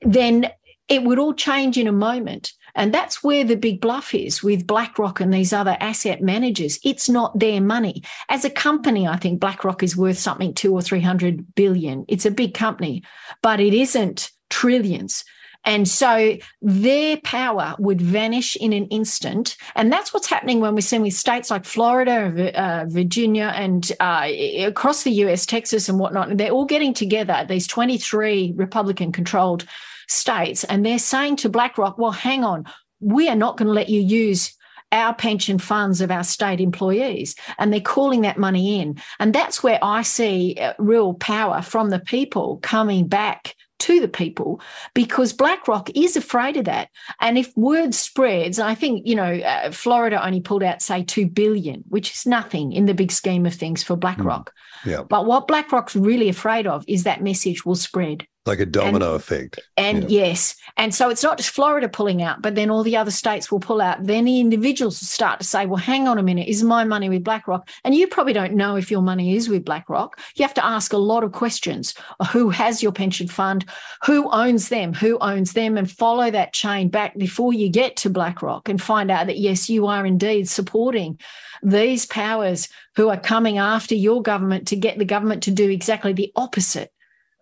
then 0.00 0.50
it 0.88 1.02
would 1.02 1.18
all 1.18 1.34
change 1.34 1.78
in 1.78 1.86
a 1.86 1.92
moment. 1.92 2.52
And 2.74 2.92
that's 2.92 3.22
where 3.22 3.44
the 3.44 3.56
big 3.56 3.80
bluff 3.80 4.14
is 4.14 4.42
with 4.42 4.66
BlackRock 4.66 5.20
and 5.20 5.32
these 5.32 5.52
other 5.52 5.76
asset 5.80 6.20
managers. 6.20 6.78
It's 6.84 7.08
not 7.08 7.38
their 7.38 7.60
money. 7.60 8.02
As 8.28 8.44
a 8.44 8.50
company, 8.50 9.06
I 9.06 9.16
think 9.16 9.40
BlackRock 9.40 9.82
is 9.82 9.96
worth 9.96 10.18
something 10.18 10.52
two 10.54 10.74
or 10.74 10.82
300 10.82 11.54
billion. 11.54 12.04
It's 12.08 12.26
a 12.26 12.32
big 12.32 12.52
company, 12.52 13.04
but 13.42 13.60
it 13.60 13.74
isn't 13.74 14.30
trillions. 14.50 15.24
And 15.64 15.88
so 15.88 16.36
their 16.60 17.16
power 17.18 17.74
would 17.78 18.00
vanish 18.00 18.54
in 18.56 18.72
an 18.72 18.86
instant. 18.86 19.56
And 19.74 19.90
that's 19.90 20.12
what's 20.12 20.28
happening 20.28 20.60
when 20.60 20.74
we're 20.74 20.82
seeing 20.82 21.00
with 21.00 21.14
states 21.14 21.50
like 21.50 21.64
Florida, 21.64 22.52
uh, 22.60 22.84
Virginia, 22.86 23.52
and 23.54 23.90
uh, 24.00 24.28
across 24.58 25.04
the 25.04 25.12
US, 25.12 25.46
Texas, 25.46 25.88
and 25.88 25.98
whatnot. 25.98 26.36
They're 26.36 26.50
all 26.50 26.66
getting 26.66 26.92
together, 26.92 27.46
these 27.48 27.66
23 27.66 28.52
Republican 28.56 29.10
controlled 29.10 29.64
states, 30.08 30.64
and 30.64 30.84
they're 30.84 30.98
saying 30.98 31.36
to 31.36 31.48
BlackRock, 31.48 31.98
well, 31.98 32.12
hang 32.12 32.44
on, 32.44 32.64
we 33.00 33.28
are 33.28 33.36
not 33.36 33.56
going 33.56 33.68
to 33.68 33.72
let 33.72 33.88
you 33.88 34.00
use 34.00 34.54
our 34.92 35.14
pension 35.14 35.58
funds 35.58 36.00
of 36.00 36.10
our 36.10 36.22
state 36.22 36.60
employees. 36.60 37.34
And 37.58 37.72
they're 37.72 37.80
calling 37.80 38.22
that 38.22 38.38
money 38.38 38.80
in. 38.80 38.96
And 39.18 39.34
that's 39.34 39.62
where 39.62 39.78
I 39.82 40.02
see 40.02 40.56
uh, 40.60 40.74
real 40.78 41.14
power 41.14 41.62
from 41.62 41.90
the 41.90 41.98
people 41.98 42.58
coming 42.62 43.08
back 43.08 43.56
to 43.80 44.00
the 44.00 44.08
people 44.08 44.60
because 44.94 45.32
BlackRock 45.32 45.90
is 45.96 46.16
afraid 46.16 46.56
of 46.56 46.64
that. 46.66 46.88
And 47.20 47.36
if 47.36 47.54
word 47.56 47.92
spreads, 47.92 48.58
I 48.58 48.74
think, 48.74 49.06
you 49.06 49.16
know, 49.16 49.34
uh, 49.34 49.72
Florida 49.72 50.24
only 50.24 50.40
pulled 50.40 50.62
out, 50.62 50.80
say, 50.80 51.02
2 51.02 51.26
billion, 51.26 51.82
which 51.88 52.12
is 52.12 52.24
nothing 52.24 52.72
in 52.72 52.86
the 52.86 52.94
big 52.94 53.10
scheme 53.10 53.44
of 53.46 53.54
things 53.54 53.82
for 53.82 53.96
BlackRock. 53.96 54.52
Mm. 54.84 54.90
Yeah. 54.90 55.02
But 55.02 55.26
what 55.26 55.48
BlackRock's 55.48 55.96
really 55.96 56.28
afraid 56.28 56.66
of 56.66 56.84
is 56.86 57.02
that 57.02 57.22
message 57.22 57.66
will 57.66 57.74
spread 57.74 58.26
like 58.46 58.60
a 58.60 58.66
domino 58.66 59.12
and, 59.12 59.16
effect. 59.16 59.60
And 59.76 60.10
yeah. 60.10 60.26
yes. 60.26 60.56
And 60.76 60.94
so 60.94 61.08
it's 61.08 61.22
not 61.22 61.38
just 61.38 61.50
Florida 61.50 61.88
pulling 61.88 62.22
out, 62.22 62.42
but 62.42 62.54
then 62.54 62.68
all 62.68 62.82
the 62.82 62.96
other 62.96 63.10
states 63.10 63.50
will 63.50 63.60
pull 63.60 63.80
out. 63.80 64.04
Then 64.04 64.26
the 64.26 64.38
individuals 64.40 65.00
will 65.00 65.06
start 65.06 65.40
to 65.40 65.46
say, 65.46 65.64
well, 65.64 65.78
hang 65.78 66.06
on 66.08 66.18
a 66.18 66.22
minute, 66.22 66.48
is 66.48 66.62
my 66.62 66.84
money 66.84 67.08
with 67.08 67.24
BlackRock? 67.24 67.68
And 67.84 67.94
you 67.94 68.06
probably 68.06 68.34
don't 68.34 68.54
know 68.54 68.76
if 68.76 68.90
your 68.90 69.00
money 69.00 69.34
is 69.34 69.48
with 69.48 69.64
BlackRock. 69.64 70.20
You 70.36 70.42
have 70.42 70.54
to 70.54 70.64
ask 70.64 70.92
a 70.92 70.98
lot 70.98 71.24
of 71.24 71.32
questions. 71.32 71.94
Who 72.32 72.50
has 72.50 72.82
your 72.82 72.92
pension 72.92 73.28
fund? 73.28 73.64
Who 74.04 74.30
owns 74.30 74.68
them? 74.68 74.92
Who 74.92 75.18
owns 75.20 75.54
them? 75.54 75.78
And 75.78 75.90
follow 75.90 76.30
that 76.30 76.52
chain 76.52 76.88
back 76.88 77.16
before 77.16 77.54
you 77.54 77.70
get 77.70 77.96
to 77.98 78.10
BlackRock 78.10 78.68
and 78.68 78.80
find 78.80 79.10
out 79.10 79.26
that, 79.28 79.38
yes, 79.38 79.70
you 79.70 79.86
are 79.86 80.04
indeed 80.04 80.48
supporting 80.50 81.18
these 81.62 82.04
powers 82.04 82.68
who 82.96 83.08
are 83.08 83.18
coming 83.18 83.56
after 83.56 83.94
your 83.94 84.20
government 84.20 84.68
to 84.68 84.76
get 84.76 84.98
the 84.98 85.04
government 85.06 85.42
to 85.44 85.50
do 85.50 85.70
exactly 85.70 86.12
the 86.12 86.30
opposite 86.36 86.92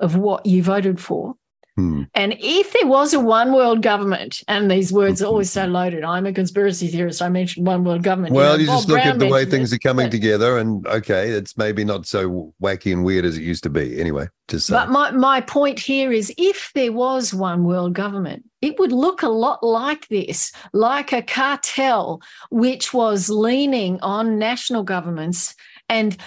of 0.02 0.16
what 0.16 0.44
you 0.44 0.62
voted 0.62 1.00
for. 1.00 1.36
Hmm. 1.76 2.02
And 2.14 2.36
if 2.38 2.74
there 2.74 2.86
was 2.86 3.14
a 3.14 3.20
one 3.20 3.54
world 3.54 3.80
government, 3.80 4.42
and 4.46 4.70
these 4.70 4.92
words 4.92 5.22
are 5.22 5.26
always 5.26 5.50
so 5.50 5.64
loaded, 5.64 6.04
I'm 6.04 6.26
a 6.26 6.32
conspiracy 6.32 6.88
theorist. 6.88 7.22
I 7.22 7.30
mentioned 7.30 7.66
one 7.66 7.82
world 7.82 8.02
government. 8.02 8.34
Well, 8.34 8.60
you, 8.60 8.66
know, 8.66 8.72
you 8.72 8.78
just 8.78 8.88
look 8.88 9.00
Brown 9.00 9.14
at 9.14 9.18
the 9.18 9.28
way 9.28 9.46
things 9.46 9.72
it, 9.72 9.76
are 9.76 9.78
coming 9.78 10.06
but, 10.06 10.12
together, 10.12 10.58
and 10.58 10.86
okay, 10.86 11.30
it's 11.30 11.56
maybe 11.56 11.82
not 11.82 12.04
so 12.04 12.52
wacky 12.62 12.92
and 12.92 13.04
weird 13.04 13.24
as 13.24 13.38
it 13.38 13.42
used 13.42 13.62
to 13.62 13.70
be. 13.70 13.98
Anyway, 13.98 14.28
just 14.48 14.68
but 14.68 14.90
my 14.90 15.12
my 15.12 15.40
point 15.40 15.78
here 15.78 16.12
is, 16.12 16.30
if 16.36 16.70
there 16.74 16.92
was 16.92 17.32
one 17.32 17.64
world 17.64 17.94
government, 17.94 18.44
it 18.60 18.78
would 18.78 18.92
look 18.92 19.22
a 19.22 19.30
lot 19.30 19.62
like 19.62 20.06
this, 20.08 20.52
like 20.74 21.14
a 21.14 21.22
cartel 21.22 22.20
which 22.50 22.92
was 22.92 23.30
leaning 23.30 23.98
on 24.02 24.38
national 24.38 24.82
governments 24.82 25.54
and 25.88 26.18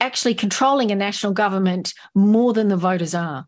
actually 0.00 0.34
controlling 0.34 0.90
a 0.90 0.96
national 0.96 1.32
government 1.32 1.94
more 2.14 2.52
than 2.52 2.68
the 2.68 2.76
voters 2.76 3.14
are. 3.14 3.46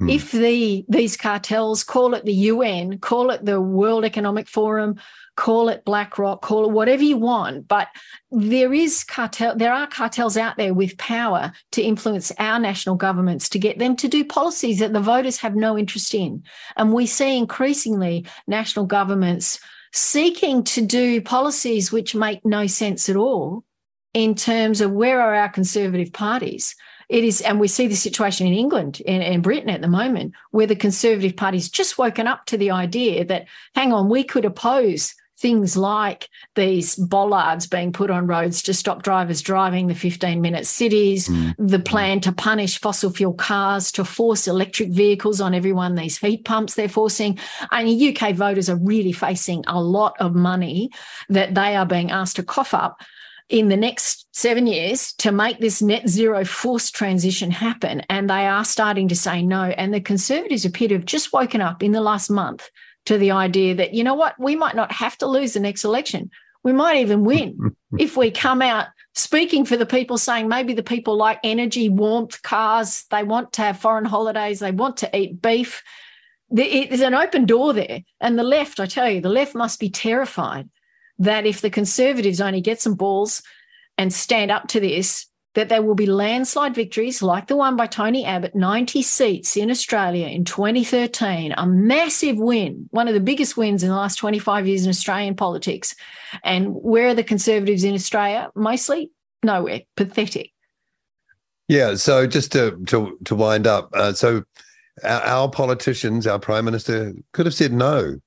Mm. 0.00 0.12
If 0.12 0.32
the 0.32 0.84
these 0.88 1.16
cartels 1.16 1.84
call 1.84 2.14
it 2.14 2.24
the 2.24 2.32
UN, 2.32 2.98
call 2.98 3.30
it 3.30 3.44
the 3.44 3.60
World 3.60 4.04
Economic 4.04 4.48
Forum, 4.48 4.96
call 5.36 5.68
it 5.68 5.84
BlackRock, 5.84 6.42
call 6.42 6.64
it 6.64 6.72
whatever 6.72 7.02
you 7.02 7.16
want, 7.16 7.68
but 7.68 7.88
there 8.30 8.72
is 8.72 9.04
cartel 9.04 9.56
there 9.56 9.72
are 9.72 9.86
cartels 9.86 10.36
out 10.36 10.56
there 10.56 10.74
with 10.74 10.98
power 10.98 11.52
to 11.72 11.82
influence 11.82 12.32
our 12.38 12.58
national 12.58 12.96
governments 12.96 13.48
to 13.50 13.58
get 13.58 13.78
them 13.78 13.94
to 13.96 14.08
do 14.08 14.24
policies 14.24 14.80
that 14.80 14.92
the 14.92 15.00
voters 15.00 15.38
have 15.38 15.54
no 15.54 15.78
interest 15.78 16.12
in. 16.12 16.42
And 16.76 16.92
we 16.92 17.06
see 17.06 17.38
increasingly 17.38 18.26
national 18.48 18.86
governments 18.86 19.60
seeking 19.92 20.64
to 20.64 20.84
do 20.84 21.20
policies 21.20 21.92
which 21.92 22.16
make 22.16 22.44
no 22.44 22.66
sense 22.66 23.08
at 23.08 23.14
all 23.14 23.64
in 24.14 24.34
terms 24.34 24.80
of 24.80 24.92
where 24.92 25.20
are 25.20 25.34
our 25.34 25.48
conservative 25.48 26.12
parties. 26.12 26.74
It 27.10 27.24
is, 27.24 27.42
and 27.42 27.60
we 27.60 27.68
see 27.68 27.86
the 27.86 27.96
situation 27.96 28.46
in 28.46 28.54
England 28.54 29.02
and, 29.06 29.22
and 29.22 29.42
Britain 29.42 29.68
at 29.68 29.82
the 29.82 29.88
moment, 29.88 30.32
where 30.52 30.66
the 30.66 30.76
Conservative 30.76 31.36
Party's 31.36 31.68
just 31.68 31.98
woken 31.98 32.26
up 32.26 32.46
to 32.46 32.56
the 32.56 32.70
idea 32.70 33.26
that, 33.26 33.46
hang 33.74 33.92
on, 33.92 34.08
we 34.08 34.24
could 34.24 34.46
oppose 34.46 35.14
things 35.36 35.76
like 35.76 36.28
these 36.54 36.94
bollards 36.96 37.66
being 37.66 37.92
put 37.92 38.10
on 38.10 38.26
roads 38.26 38.62
to 38.62 38.72
stop 38.72 39.02
drivers 39.02 39.42
driving 39.42 39.88
the 39.88 39.94
15 39.94 40.40
minute 40.40 40.64
cities, 40.64 41.28
mm. 41.28 41.54
the 41.58 41.80
plan 41.80 42.20
to 42.20 42.32
punish 42.32 42.78
fossil 42.78 43.10
fuel 43.10 43.34
cars, 43.34 43.92
to 43.92 44.04
force 44.04 44.46
electric 44.46 44.90
vehicles 44.90 45.40
on 45.40 45.52
everyone, 45.52 45.96
these 45.96 46.16
heat 46.16 46.44
pumps 46.44 46.74
they're 46.74 46.88
forcing. 46.88 47.38
And 47.72 48.00
UK 48.00 48.34
voters 48.34 48.70
are 48.70 48.76
really 48.76 49.12
facing 49.12 49.64
a 49.66 49.82
lot 49.82 50.16
of 50.20 50.34
money 50.34 50.90
that 51.28 51.54
they 51.54 51.76
are 51.76 51.86
being 51.86 52.10
asked 52.10 52.36
to 52.36 52.42
cough 52.42 52.72
up 52.72 53.02
in 53.48 53.68
the 53.68 53.76
next 53.76 54.26
seven 54.32 54.66
years 54.66 55.12
to 55.14 55.30
make 55.30 55.58
this 55.58 55.82
net 55.82 56.08
zero 56.08 56.44
forced 56.44 56.94
transition 56.94 57.50
happen. 57.50 58.00
And 58.08 58.28
they 58.28 58.46
are 58.46 58.64
starting 58.64 59.08
to 59.08 59.16
say 59.16 59.42
no. 59.42 59.64
And 59.64 59.92
the 59.92 60.00
Conservatives 60.00 60.64
appear 60.64 60.88
to 60.88 60.94
have 60.94 61.04
just 61.04 61.32
woken 61.32 61.60
up 61.60 61.82
in 61.82 61.92
the 61.92 62.00
last 62.00 62.30
month 62.30 62.70
to 63.06 63.18
the 63.18 63.32
idea 63.32 63.74
that, 63.74 63.92
you 63.92 64.02
know 64.02 64.14
what, 64.14 64.38
we 64.38 64.56
might 64.56 64.74
not 64.74 64.92
have 64.92 65.18
to 65.18 65.26
lose 65.26 65.52
the 65.52 65.60
next 65.60 65.84
election. 65.84 66.30
We 66.62 66.72
might 66.72 66.96
even 66.96 67.24
win 67.24 67.76
if 67.98 68.16
we 68.16 68.30
come 68.30 68.62
out 68.62 68.86
speaking 69.14 69.64
for 69.64 69.76
the 69.76 69.86
people, 69.86 70.16
saying 70.16 70.48
maybe 70.48 70.72
the 70.72 70.82
people 70.82 71.16
like 71.16 71.38
energy, 71.44 71.88
warmth, 71.88 72.42
cars, 72.42 73.04
they 73.10 73.22
want 73.22 73.52
to 73.52 73.62
have 73.62 73.78
foreign 73.78 74.06
holidays, 74.06 74.60
they 74.60 74.72
want 74.72 74.96
to 74.98 75.16
eat 75.16 75.40
beef. 75.40 75.82
There's 76.50 77.00
an 77.00 77.14
open 77.14 77.46
door 77.46 77.72
there. 77.72 78.00
And 78.20 78.38
the 78.38 78.42
left, 78.42 78.80
I 78.80 78.86
tell 78.86 79.10
you, 79.10 79.20
the 79.20 79.28
left 79.28 79.54
must 79.54 79.78
be 79.80 79.90
terrified 79.90 80.68
that 81.18 81.46
if 81.46 81.60
the 81.60 81.70
Conservatives 81.70 82.40
only 82.40 82.60
get 82.60 82.80
some 82.80 82.94
balls 82.94 83.42
and 83.98 84.12
stand 84.12 84.50
up 84.50 84.68
to 84.68 84.80
this, 84.80 85.26
that 85.54 85.68
there 85.68 85.82
will 85.82 85.94
be 85.94 86.06
landslide 86.06 86.74
victories 86.74 87.22
like 87.22 87.46
the 87.46 87.56
one 87.56 87.76
by 87.76 87.86
Tony 87.86 88.24
Abbott, 88.24 88.54
90 88.56 89.02
seats 89.02 89.56
in 89.56 89.70
Australia 89.70 90.26
in 90.26 90.44
2013, 90.44 91.54
a 91.56 91.66
massive 91.66 92.36
win, 92.36 92.88
one 92.90 93.06
of 93.06 93.14
the 93.14 93.20
biggest 93.20 93.56
wins 93.56 93.82
in 93.82 93.88
the 93.88 93.94
last 93.94 94.16
25 94.16 94.66
years 94.66 94.84
in 94.84 94.90
Australian 94.90 95.36
politics. 95.36 95.94
And 96.42 96.74
where 96.74 97.08
are 97.08 97.14
the 97.14 97.22
Conservatives 97.22 97.84
in 97.84 97.94
Australia? 97.94 98.50
Mostly 98.56 99.12
nowhere, 99.44 99.82
pathetic. 99.96 100.50
Yeah. 101.68 101.94
So 101.94 102.26
just 102.26 102.52
to 102.52 102.78
to 102.86 103.18
to 103.24 103.34
wind 103.34 103.66
up, 103.66 103.88
uh, 103.94 104.12
so 104.12 104.42
our, 105.02 105.22
our, 105.22 105.50
politicians, 105.50 106.26
our 106.26 106.38
prime 106.38 106.64
minister, 106.64 107.14
could 107.32 107.46
have 107.46 107.54
said 107.54 107.72
no 107.72 108.18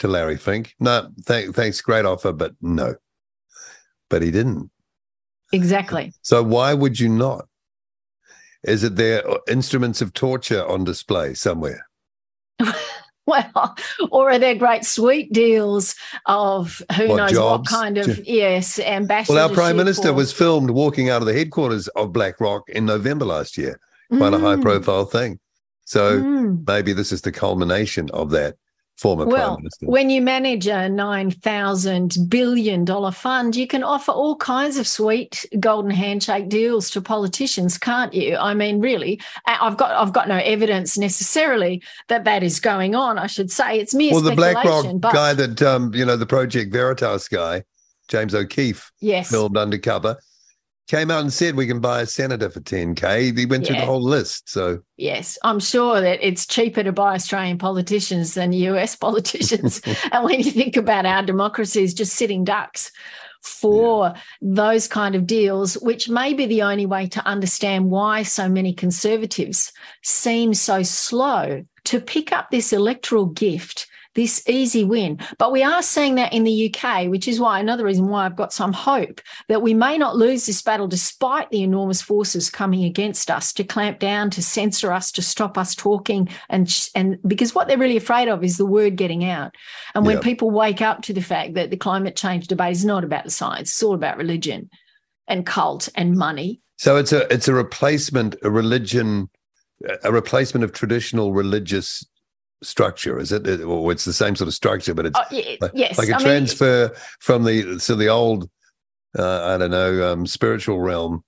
to 0.00 0.08
Larry 0.08 0.36
Fink. 0.36 0.74
No, 0.80 1.10
th- 1.26 1.50
thanks, 1.50 1.80
great 1.80 2.04
offer, 2.04 2.32
but 2.32 2.54
no. 2.60 2.96
But 4.08 4.22
he 4.22 4.30
didn't. 4.30 4.70
Exactly. 5.52 6.12
So 6.22 6.42
why 6.42 6.74
would 6.74 6.98
you 6.98 7.08
not? 7.08 7.46
Is 8.62 8.84
it 8.84 8.96
there 8.96 9.22
instruments 9.48 10.02
of 10.02 10.12
torture 10.12 10.66
on 10.66 10.84
display 10.84 11.34
somewhere? 11.34 11.86
well, 13.26 13.76
or 14.10 14.30
are 14.30 14.38
there 14.38 14.54
great 14.54 14.84
sweet 14.84 15.32
deals 15.32 15.94
of 16.26 16.82
who 16.96 17.08
what, 17.08 17.16
knows 17.16 17.32
jobs? 17.32 17.70
what 17.70 17.80
kind 17.80 17.98
of 17.98 18.26
yes 18.26 18.78
ambassador? 18.78 19.36
Well, 19.36 19.48
our 19.48 19.54
prime 19.54 19.76
minister 19.76 20.12
was 20.12 20.32
filmed 20.32 20.70
walking 20.70 21.08
out 21.08 21.22
of 21.22 21.26
the 21.26 21.34
headquarters 21.34 21.88
of 21.88 22.12
BlackRock 22.12 22.68
in 22.68 22.84
November 22.84 23.24
last 23.24 23.56
year. 23.56 23.80
Quite 24.10 24.32
mm. 24.32 24.36
a 24.36 24.40
high 24.40 24.60
profile 24.60 25.04
thing. 25.04 25.38
So 25.84 26.20
mm. 26.20 26.66
maybe 26.66 26.92
this 26.92 27.12
is 27.12 27.22
the 27.22 27.32
culmination 27.32 28.10
of 28.10 28.30
that 28.30 28.56
former 29.00 29.24
well, 29.24 29.54
prime 29.54 29.62
minister. 29.62 29.86
When 29.86 30.10
you 30.10 30.20
manage 30.20 30.66
a 30.66 30.88
nine 30.88 31.30
thousand 31.30 32.16
billion 32.28 32.84
dollar 32.84 33.10
fund, 33.10 33.56
you 33.56 33.66
can 33.66 33.82
offer 33.82 34.12
all 34.12 34.36
kinds 34.36 34.76
of 34.76 34.86
sweet 34.86 35.46
golden 35.58 35.90
handshake 35.90 36.48
deals 36.48 36.90
to 36.90 37.00
politicians, 37.00 37.78
can't 37.78 38.12
you? 38.12 38.36
I 38.36 38.52
mean, 38.54 38.80
really, 38.80 39.20
I've 39.46 39.76
got 39.76 39.92
I've 39.92 40.12
got 40.12 40.28
no 40.28 40.36
evidence 40.36 40.98
necessarily 40.98 41.82
that 42.08 42.24
that 42.24 42.42
is 42.42 42.60
going 42.60 42.94
on. 42.94 43.18
I 43.18 43.26
should 43.26 43.50
say 43.50 43.80
it's 43.80 43.94
mere 43.94 44.12
well, 44.12 44.20
the 44.20 44.36
BlackRock 44.36 44.86
but... 45.00 45.12
guy 45.12 45.34
that 45.34 45.62
um, 45.62 45.94
you 45.94 46.04
know, 46.04 46.16
the 46.16 46.26
Project 46.26 46.72
Veritas 46.72 47.26
guy, 47.28 47.64
James 48.08 48.34
O'Keefe, 48.34 48.92
yes, 49.00 49.30
filmed 49.30 49.56
undercover 49.56 50.18
came 50.90 51.08
out 51.08 51.20
and 51.20 51.32
said 51.32 51.54
we 51.54 51.68
can 51.68 51.78
buy 51.78 52.00
a 52.00 52.06
senator 52.06 52.50
for 52.50 52.58
10k 52.58 53.38
he 53.38 53.46
went 53.46 53.62
yeah. 53.62 53.68
through 53.68 53.80
the 53.80 53.86
whole 53.86 54.02
list 54.02 54.48
so 54.48 54.80
yes 54.96 55.38
i'm 55.44 55.60
sure 55.60 56.00
that 56.00 56.18
it's 56.20 56.46
cheaper 56.46 56.82
to 56.82 56.90
buy 56.90 57.14
australian 57.14 57.56
politicians 57.56 58.34
than 58.34 58.52
us 58.52 58.96
politicians 59.08 59.80
and 60.12 60.24
when 60.24 60.40
you 60.40 60.50
think 60.50 60.76
about 60.76 61.06
our 61.06 61.22
democracies 61.22 61.94
just 61.94 62.14
sitting 62.14 62.42
ducks 62.42 62.90
for 63.40 64.06
yeah. 64.06 64.20
those 64.42 64.88
kind 64.88 65.14
of 65.14 65.28
deals 65.28 65.74
which 65.74 66.08
may 66.08 66.34
be 66.34 66.44
the 66.46 66.60
only 66.60 66.86
way 66.86 67.06
to 67.06 67.24
understand 67.24 67.88
why 67.88 68.24
so 68.24 68.48
many 68.48 68.74
conservatives 68.74 69.72
seem 70.02 70.52
so 70.52 70.82
slow 70.82 71.64
to 71.84 72.00
pick 72.00 72.32
up 72.32 72.50
this 72.50 72.72
electoral 72.72 73.26
gift 73.26 73.86
this 74.14 74.42
easy 74.48 74.84
win. 74.84 75.18
But 75.38 75.52
we 75.52 75.62
are 75.62 75.82
seeing 75.82 76.16
that 76.16 76.32
in 76.32 76.44
the 76.44 76.74
UK, 76.74 77.06
which 77.06 77.28
is 77.28 77.38
why 77.38 77.60
another 77.60 77.84
reason 77.84 78.08
why 78.08 78.26
I've 78.26 78.36
got 78.36 78.52
some 78.52 78.72
hope 78.72 79.20
that 79.48 79.62
we 79.62 79.74
may 79.74 79.98
not 79.98 80.16
lose 80.16 80.46
this 80.46 80.62
battle 80.62 80.88
despite 80.88 81.50
the 81.50 81.62
enormous 81.62 82.02
forces 82.02 82.50
coming 82.50 82.84
against 82.84 83.30
us 83.30 83.52
to 83.54 83.64
clamp 83.64 83.98
down, 83.98 84.30
to 84.30 84.42
censor 84.42 84.92
us, 84.92 85.12
to 85.12 85.22
stop 85.22 85.56
us 85.56 85.74
talking. 85.74 86.28
And, 86.48 86.90
and 86.94 87.18
because 87.26 87.54
what 87.54 87.68
they're 87.68 87.78
really 87.78 87.96
afraid 87.96 88.28
of 88.28 88.42
is 88.42 88.56
the 88.56 88.66
word 88.66 88.96
getting 88.96 89.24
out. 89.24 89.54
And 89.94 90.04
when 90.04 90.20
people 90.20 90.50
wake 90.50 90.82
up 90.82 91.02
to 91.02 91.12
the 91.12 91.22
fact 91.22 91.54
that 91.54 91.70
the 91.70 91.76
climate 91.76 92.16
change 92.16 92.48
debate 92.48 92.72
is 92.72 92.84
not 92.84 93.04
about 93.04 93.24
the 93.24 93.30
science, 93.30 93.70
it's 93.70 93.82
all 93.82 93.94
about 93.94 94.16
religion 94.16 94.70
and 95.28 95.46
cult 95.46 95.88
and 95.94 96.16
money. 96.16 96.60
So 96.76 96.96
it's 96.96 97.12
a 97.12 97.32
it's 97.32 97.46
a 97.46 97.54
replacement, 97.54 98.36
a 98.42 98.50
religion, 98.50 99.28
a 100.02 100.10
replacement 100.10 100.64
of 100.64 100.72
traditional 100.72 101.32
religious 101.32 102.04
structure 102.62 103.18
is 103.18 103.32
it? 103.32 103.46
Or 103.62 103.90
it's 103.92 104.04
the 104.04 104.12
same 104.12 104.36
sort 104.36 104.48
of 104.48 104.54
structure 104.54 104.94
but 104.94 105.06
it's 105.06 105.18
oh, 105.18 105.24
yeah, 105.30 105.56
like, 105.60 105.72
yes 105.74 105.98
like 105.98 106.08
a 106.08 106.16
I 106.16 106.18
transfer 106.18 106.88
mean, 106.88 106.96
from 107.20 107.44
the 107.44 107.78
so 107.80 107.94
the 107.94 108.08
old 108.08 108.50
uh, 109.18 109.54
i 109.54 109.58
don't 109.58 109.70
know 109.70 110.12
um, 110.12 110.26
spiritual 110.26 110.80
realm 110.80 111.24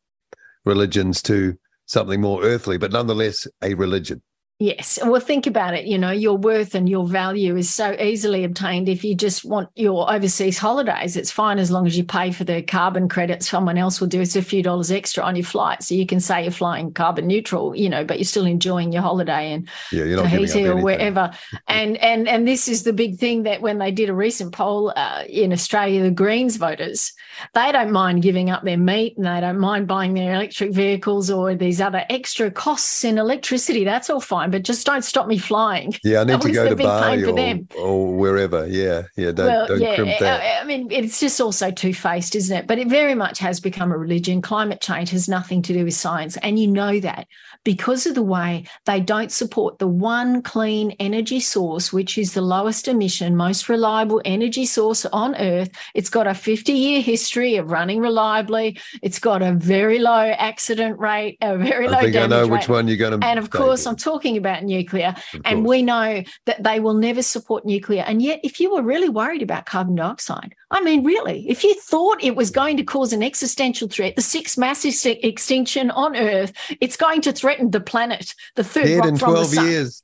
religions 0.64 1.22
to 1.22 1.56
something 1.86 2.20
more 2.20 2.42
earthly 2.44 2.78
but 2.78 2.92
nonetheless 2.92 3.46
a 3.62 3.74
religion 3.74 4.22
Yes. 4.62 4.96
Well, 5.04 5.20
think 5.20 5.48
about 5.48 5.74
it. 5.74 5.86
You 5.86 5.98
know, 5.98 6.12
your 6.12 6.36
worth 6.36 6.76
and 6.76 6.88
your 6.88 7.04
value 7.04 7.56
is 7.56 7.68
so 7.68 7.96
easily 7.98 8.44
obtained 8.44 8.88
if 8.88 9.02
you 9.02 9.16
just 9.16 9.44
want 9.44 9.68
your 9.74 10.08
overseas 10.08 10.56
holidays. 10.56 11.16
It's 11.16 11.32
fine 11.32 11.58
as 11.58 11.72
long 11.72 11.84
as 11.84 11.98
you 11.98 12.04
pay 12.04 12.30
for 12.30 12.44
the 12.44 12.62
carbon 12.62 13.08
credits 13.08 13.48
someone 13.48 13.76
else 13.76 14.00
will 14.00 14.06
do. 14.06 14.20
It's 14.20 14.36
a 14.36 14.42
few 14.42 14.62
dollars 14.62 14.92
extra 14.92 15.24
on 15.24 15.34
your 15.34 15.44
flight. 15.44 15.82
So 15.82 15.96
you 15.96 16.06
can 16.06 16.20
say 16.20 16.44
you're 16.44 16.52
flying 16.52 16.92
carbon 16.92 17.26
neutral, 17.26 17.74
you 17.74 17.88
know, 17.88 18.04
but 18.04 18.18
you're 18.18 18.24
still 18.24 18.46
enjoying 18.46 18.92
your 18.92 19.02
holiday 19.02 19.50
in 19.50 19.68
yeah, 19.90 20.04
you're 20.04 20.16
not 20.18 20.30
Tahiti 20.30 20.68
or 20.68 20.80
wherever. 20.80 21.32
and 21.66 21.96
and 21.96 22.28
and 22.28 22.46
this 22.46 22.68
is 22.68 22.84
the 22.84 22.92
big 22.92 23.18
thing 23.18 23.42
that 23.42 23.62
when 23.62 23.78
they 23.78 23.90
did 23.90 24.10
a 24.10 24.14
recent 24.14 24.52
poll 24.52 24.92
uh, 24.94 25.24
in 25.28 25.52
Australia, 25.52 26.04
the 26.04 26.12
Greens 26.12 26.54
voters, 26.56 27.12
they 27.52 27.72
don't 27.72 27.90
mind 27.90 28.22
giving 28.22 28.48
up 28.48 28.62
their 28.62 28.78
meat 28.78 29.16
and 29.16 29.26
they 29.26 29.40
don't 29.40 29.58
mind 29.58 29.88
buying 29.88 30.14
their 30.14 30.34
electric 30.34 30.72
vehicles 30.72 31.32
or 31.32 31.56
these 31.56 31.80
other 31.80 32.04
extra 32.08 32.48
costs 32.48 33.02
in 33.02 33.18
electricity. 33.18 33.82
That's 33.82 34.08
all 34.08 34.20
fine 34.20 34.51
but 34.52 34.62
just 34.62 34.86
don't 34.86 35.02
stop 35.02 35.26
me 35.26 35.38
flying. 35.38 35.94
Yeah, 36.04 36.20
I 36.20 36.24
need 36.24 36.40
to 36.40 36.52
go 36.52 36.68
to 36.68 36.76
Bali 36.76 37.24
or, 37.24 37.58
or, 37.76 38.14
wherever. 38.14 38.66
Yeah, 38.68 39.02
yeah, 39.16 39.32
don't, 39.32 39.46
well, 39.46 39.66
don't 39.66 39.80
yeah, 39.80 39.94
crimp 39.96 40.18
that. 40.20 40.62
I 40.62 40.64
mean, 40.64 40.90
it's 40.92 41.18
just 41.18 41.40
also 41.40 41.70
two 41.70 41.92
faced, 41.94 42.36
isn't 42.36 42.56
it? 42.56 42.66
But 42.68 42.78
it 42.78 42.88
very 42.88 43.14
much 43.14 43.38
has 43.40 43.58
become 43.58 43.90
a 43.90 43.98
religion. 43.98 44.40
Climate 44.42 44.80
change 44.80 45.10
has 45.10 45.28
nothing 45.28 45.62
to 45.62 45.72
do 45.72 45.84
with 45.84 45.94
science. 45.94 46.36
And 46.38 46.58
you 46.58 46.68
know 46.68 47.00
that 47.00 47.26
because 47.64 48.06
of 48.06 48.14
the 48.14 48.22
way 48.22 48.64
they 48.84 49.00
don't 49.00 49.30
support 49.30 49.78
the 49.78 49.86
one 49.86 50.42
clean 50.42 50.92
energy 51.00 51.40
source, 51.40 51.92
which 51.92 52.18
is 52.18 52.34
the 52.34 52.42
lowest 52.42 52.88
emission, 52.88 53.36
most 53.36 53.68
reliable 53.68 54.20
energy 54.24 54.66
source 54.66 55.06
on 55.06 55.34
Earth. 55.36 55.70
It's 55.94 56.10
got 56.10 56.26
a 56.26 56.34
50 56.34 56.72
year 56.72 57.00
history 57.00 57.56
of 57.56 57.70
running 57.70 58.00
reliably. 58.00 58.78
It's 59.02 59.18
got 59.18 59.42
a 59.42 59.52
very 59.52 59.98
low 59.98 60.30
accident 60.30 60.98
rate, 60.98 61.38
a 61.40 61.56
very 61.56 61.88
low 61.88 61.98
I 61.98 62.02
think 62.02 62.16
I 62.16 62.26
know 62.26 62.42
rate. 62.42 62.50
which 62.50 62.68
one 62.68 62.88
you're 62.88 62.96
going 62.96 63.18
to. 63.18 63.26
And 63.26 63.38
of 63.38 63.50
course, 63.50 63.86
I'm 63.86 63.96
talking 63.96 64.36
about 64.42 64.64
nuclear. 64.64 65.14
And 65.44 65.64
we 65.64 65.82
know 65.82 66.22
that 66.46 66.62
they 66.62 66.80
will 66.80 66.94
never 66.94 67.22
support 67.22 67.64
nuclear. 67.64 68.02
And 68.02 68.20
yet, 68.20 68.40
if 68.42 68.58
you 68.60 68.74
were 68.74 68.82
really 68.82 69.08
worried 69.08 69.42
about 69.42 69.66
carbon 69.66 69.94
dioxide, 69.94 70.54
I 70.70 70.82
mean, 70.82 71.04
really, 71.04 71.48
if 71.48 71.62
you 71.64 71.74
thought 71.74 72.22
it 72.22 72.34
was 72.34 72.50
going 72.50 72.76
to 72.78 72.82
cause 72.82 73.12
an 73.12 73.22
existential 73.22 73.88
threat, 73.88 74.16
the 74.16 74.22
sixth 74.22 74.58
mass 74.58 74.84
extinction 74.84 75.90
on 75.90 76.16
Earth, 76.16 76.52
it's 76.80 76.96
going 76.96 77.20
to 77.22 77.32
threaten 77.32 77.70
the 77.70 77.80
planet, 77.80 78.34
the 78.56 78.64
third 78.64 78.86
Dead 78.86 78.98
rock 78.98 79.08
in 79.08 79.16
from 79.16 79.30
12 79.30 79.50
the 79.50 79.56
sun. 79.56 79.66
years. 79.66 80.02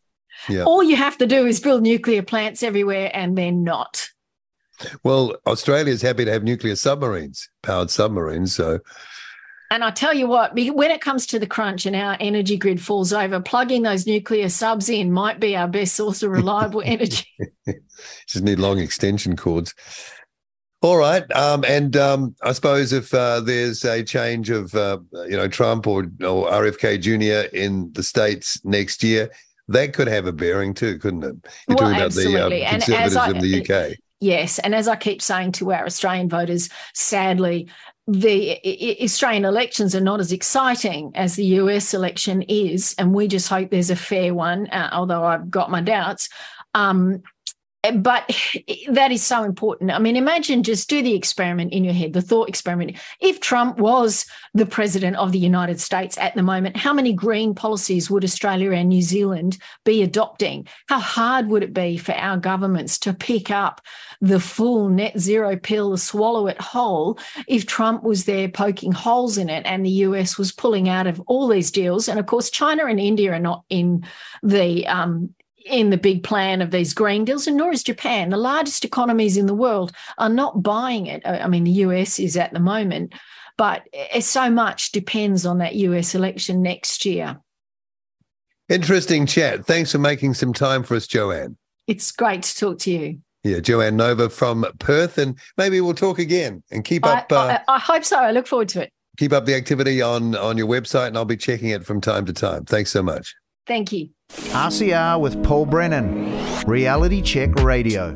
Yeah. 0.48 0.64
All 0.64 0.82
you 0.82 0.96
have 0.96 1.18
to 1.18 1.26
do 1.26 1.46
is 1.46 1.60
build 1.60 1.82
nuclear 1.82 2.22
plants 2.22 2.62
everywhere, 2.62 3.10
and 3.12 3.36
they're 3.36 3.50
not. 3.52 4.08
Well, 5.02 5.36
Australia 5.46 5.92
is 5.92 6.02
happy 6.02 6.24
to 6.24 6.32
have 6.32 6.44
nuclear 6.44 6.76
submarines, 6.76 7.50
powered 7.62 7.90
submarines. 7.90 8.54
So 8.54 8.78
and 9.70 9.84
I 9.84 9.90
tell 9.90 10.14
you 10.14 10.26
what, 10.26 10.54
when 10.54 10.90
it 10.90 11.00
comes 11.00 11.26
to 11.26 11.38
the 11.38 11.46
crunch 11.46 11.84
and 11.84 11.94
our 11.94 12.16
energy 12.20 12.56
grid 12.56 12.80
falls 12.80 13.12
over, 13.12 13.40
plugging 13.40 13.82
those 13.82 14.06
nuclear 14.06 14.48
subs 14.48 14.88
in 14.88 15.12
might 15.12 15.40
be 15.40 15.56
our 15.56 15.68
best 15.68 15.94
source 15.94 16.22
of 16.22 16.30
reliable 16.30 16.82
energy. 16.84 17.26
Just 18.26 18.44
need 18.44 18.58
long 18.58 18.78
extension 18.78 19.36
cords. 19.36 19.74
All 20.80 20.96
right, 20.96 21.24
um, 21.32 21.64
and 21.66 21.96
um, 21.96 22.36
I 22.42 22.52
suppose 22.52 22.92
if 22.92 23.12
uh, 23.12 23.40
there's 23.40 23.84
a 23.84 24.00
change 24.04 24.48
of 24.48 24.72
uh, 24.76 24.98
you 25.12 25.36
know 25.36 25.48
Trump 25.48 25.88
or, 25.88 26.04
or 26.22 26.48
RFK 26.50 27.00
Jr. 27.00 27.52
in 27.54 27.92
the 27.94 28.02
states 28.04 28.64
next 28.64 29.02
year, 29.02 29.28
that 29.66 29.92
could 29.92 30.06
have 30.06 30.26
a 30.26 30.32
bearing 30.32 30.74
too, 30.74 30.96
couldn't 30.98 31.24
it? 31.24 31.34
You're 31.68 31.76
well, 31.76 31.90
talking 31.90 32.00
absolutely. 32.00 32.34
about 32.36 32.50
the 32.50 32.64
uh, 32.64 32.70
conservatives 32.70 33.16
I, 33.16 33.30
in 33.30 33.38
the 33.40 33.60
UK. 33.60 33.96
Yes, 34.20 34.60
and 34.60 34.72
as 34.72 34.86
I 34.86 34.94
keep 34.94 35.20
saying 35.20 35.52
to 35.52 35.72
our 35.72 35.84
Australian 35.84 36.28
voters, 36.28 36.68
sadly, 36.94 37.68
the 38.08 38.58
Australian 39.04 39.44
elections 39.44 39.94
are 39.94 40.00
not 40.00 40.18
as 40.18 40.32
exciting 40.32 41.12
as 41.14 41.36
the 41.36 41.44
US 41.44 41.92
election 41.92 42.40
is, 42.48 42.94
and 42.96 43.12
we 43.12 43.28
just 43.28 43.50
hope 43.50 43.70
there's 43.70 43.90
a 43.90 43.96
fair 43.96 44.32
one. 44.32 44.66
Uh, 44.68 44.88
although 44.92 45.24
I've 45.24 45.50
got 45.50 45.70
my 45.70 45.82
doubts. 45.82 46.30
Um, 46.74 47.22
but 47.96 48.28
that 48.88 49.12
is 49.12 49.24
so 49.24 49.44
important. 49.44 49.90
I 49.90 49.98
mean, 49.98 50.16
imagine 50.16 50.62
just 50.62 50.88
do 50.88 51.02
the 51.02 51.14
experiment 51.14 51.72
in 51.72 51.84
your 51.84 51.94
head, 51.94 52.12
the 52.12 52.22
thought 52.22 52.48
experiment. 52.48 52.98
If 53.20 53.40
Trump 53.40 53.78
was 53.78 54.26
the 54.54 54.66
president 54.66 55.16
of 55.16 55.32
the 55.32 55.38
United 55.38 55.80
States 55.80 56.18
at 56.18 56.34
the 56.34 56.42
moment, 56.42 56.76
how 56.76 56.92
many 56.92 57.12
green 57.12 57.54
policies 57.54 58.10
would 58.10 58.24
Australia 58.24 58.72
and 58.72 58.88
New 58.88 59.02
Zealand 59.02 59.58
be 59.84 60.02
adopting? 60.02 60.66
How 60.88 60.98
hard 60.98 61.48
would 61.48 61.62
it 61.62 61.72
be 61.72 61.96
for 61.96 62.12
our 62.12 62.36
governments 62.36 62.98
to 63.00 63.14
pick 63.14 63.50
up 63.50 63.80
the 64.20 64.40
full 64.40 64.88
net 64.88 65.18
zero 65.18 65.56
pill, 65.56 65.96
swallow 65.96 66.46
it 66.46 66.60
whole, 66.60 67.18
if 67.46 67.66
Trump 67.66 68.02
was 68.02 68.24
there 68.24 68.48
poking 68.48 68.92
holes 68.92 69.38
in 69.38 69.48
it 69.48 69.64
and 69.66 69.84
the 69.84 69.90
US 69.90 70.38
was 70.38 70.52
pulling 70.52 70.88
out 70.88 71.06
of 71.06 71.20
all 71.26 71.48
these 71.48 71.70
deals? 71.70 72.08
And 72.08 72.18
of 72.18 72.26
course, 72.26 72.50
China 72.50 72.86
and 72.86 73.00
India 73.00 73.32
are 73.32 73.38
not 73.38 73.64
in 73.68 74.04
the 74.42 74.86
um, 74.86 75.34
in 75.68 75.90
the 75.90 75.96
big 75.96 76.22
plan 76.24 76.60
of 76.62 76.70
these 76.70 76.94
green 76.94 77.24
deals, 77.24 77.46
and 77.46 77.56
nor 77.56 77.72
is 77.72 77.82
Japan. 77.82 78.30
The 78.30 78.36
largest 78.36 78.84
economies 78.84 79.36
in 79.36 79.46
the 79.46 79.54
world 79.54 79.92
are 80.18 80.28
not 80.28 80.62
buying 80.62 81.06
it. 81.06 81.22
I 81.24 81.46
mean, 81.48 81.64
the 81.64 81.70
US 81.70 82.18
is 82.18 82.36
at 82.36 82.52
the 82.52 82.60
moment, 82.60 83.14
but 83.56 83.82
so 84.20 84.50
much 84.50 84.92
depends 84.92 85.44
on 85.44 85.58
that 85.58 85.74
US 85.74 86.14
election 86.14 86.62
next 86.62 87.04
year. 87.04 87.38
Interesting 88.68 89.26
chat. 89.26 89.64
Thanks 89.66 89.92
for 89.92 89.98
making 89.98 90.34
some 90.34 90.52
time 90.52 90.82
for 90.82 90.94
us, 90.94 91.06
Joanne. 91.06 91.56
It's 91.86 92.12
great 92.12 92.42
to 92.42 92.56
talk 92.56 92.78
to 92.80 92.90
you. 92.90 93.18
Yeah, 93.44 93.60
Joanne 93.60 93.96
Nova 93.96 94.28
from 94.28 94.66
Perth, 94.78 95.16
and 95.16 95.38
maybe 95.56 95.80
we'll 95.80 95.94
talk 95.94 96.18
again 96.18 96.62
and 96.70 96.84
keep 96.84 97.06
up. 97.06 97.32
I, 97.32 97.36
uh, 97.36 97.58
I, 97.68 97.76
I 97.76 97.78
hope 97.78 98.04
so. 98.04 98.18
I 98.18 98.30
look 98.32 98.46
forward 98.46 98.68
to 98.70 98.82
it. 98.82 98.92
Keep 99.16 99.32
up 99.32 99.46
the 99.46 99.54
activity 99.54 100.02
on 100.02 100.36
on 100.36 100.58
your 100.58 100.66
website, 100.66 101.08
and 101.08 101.16
I'll 101.16 101.24
be 101.24 101.36
checking 101.36 101.70
it 101.70 101.84
from 101.84 102.00
time 102.00 102.26
to 102.26 102.32
time. 102.32 102.64
Thanks 102.64 102.90
so 102.90 103.02
much. 103.02 103.34
Thank 103.66 103.92
you. 103.92 104.10
RCR 104.58 105.20
with 105.20 105.42
Paul 105.44 105.66
Brennan, 105.66 106.66
Reality 106.66 107.22
Check 107.22 107.54
Radio. 107.56 108.14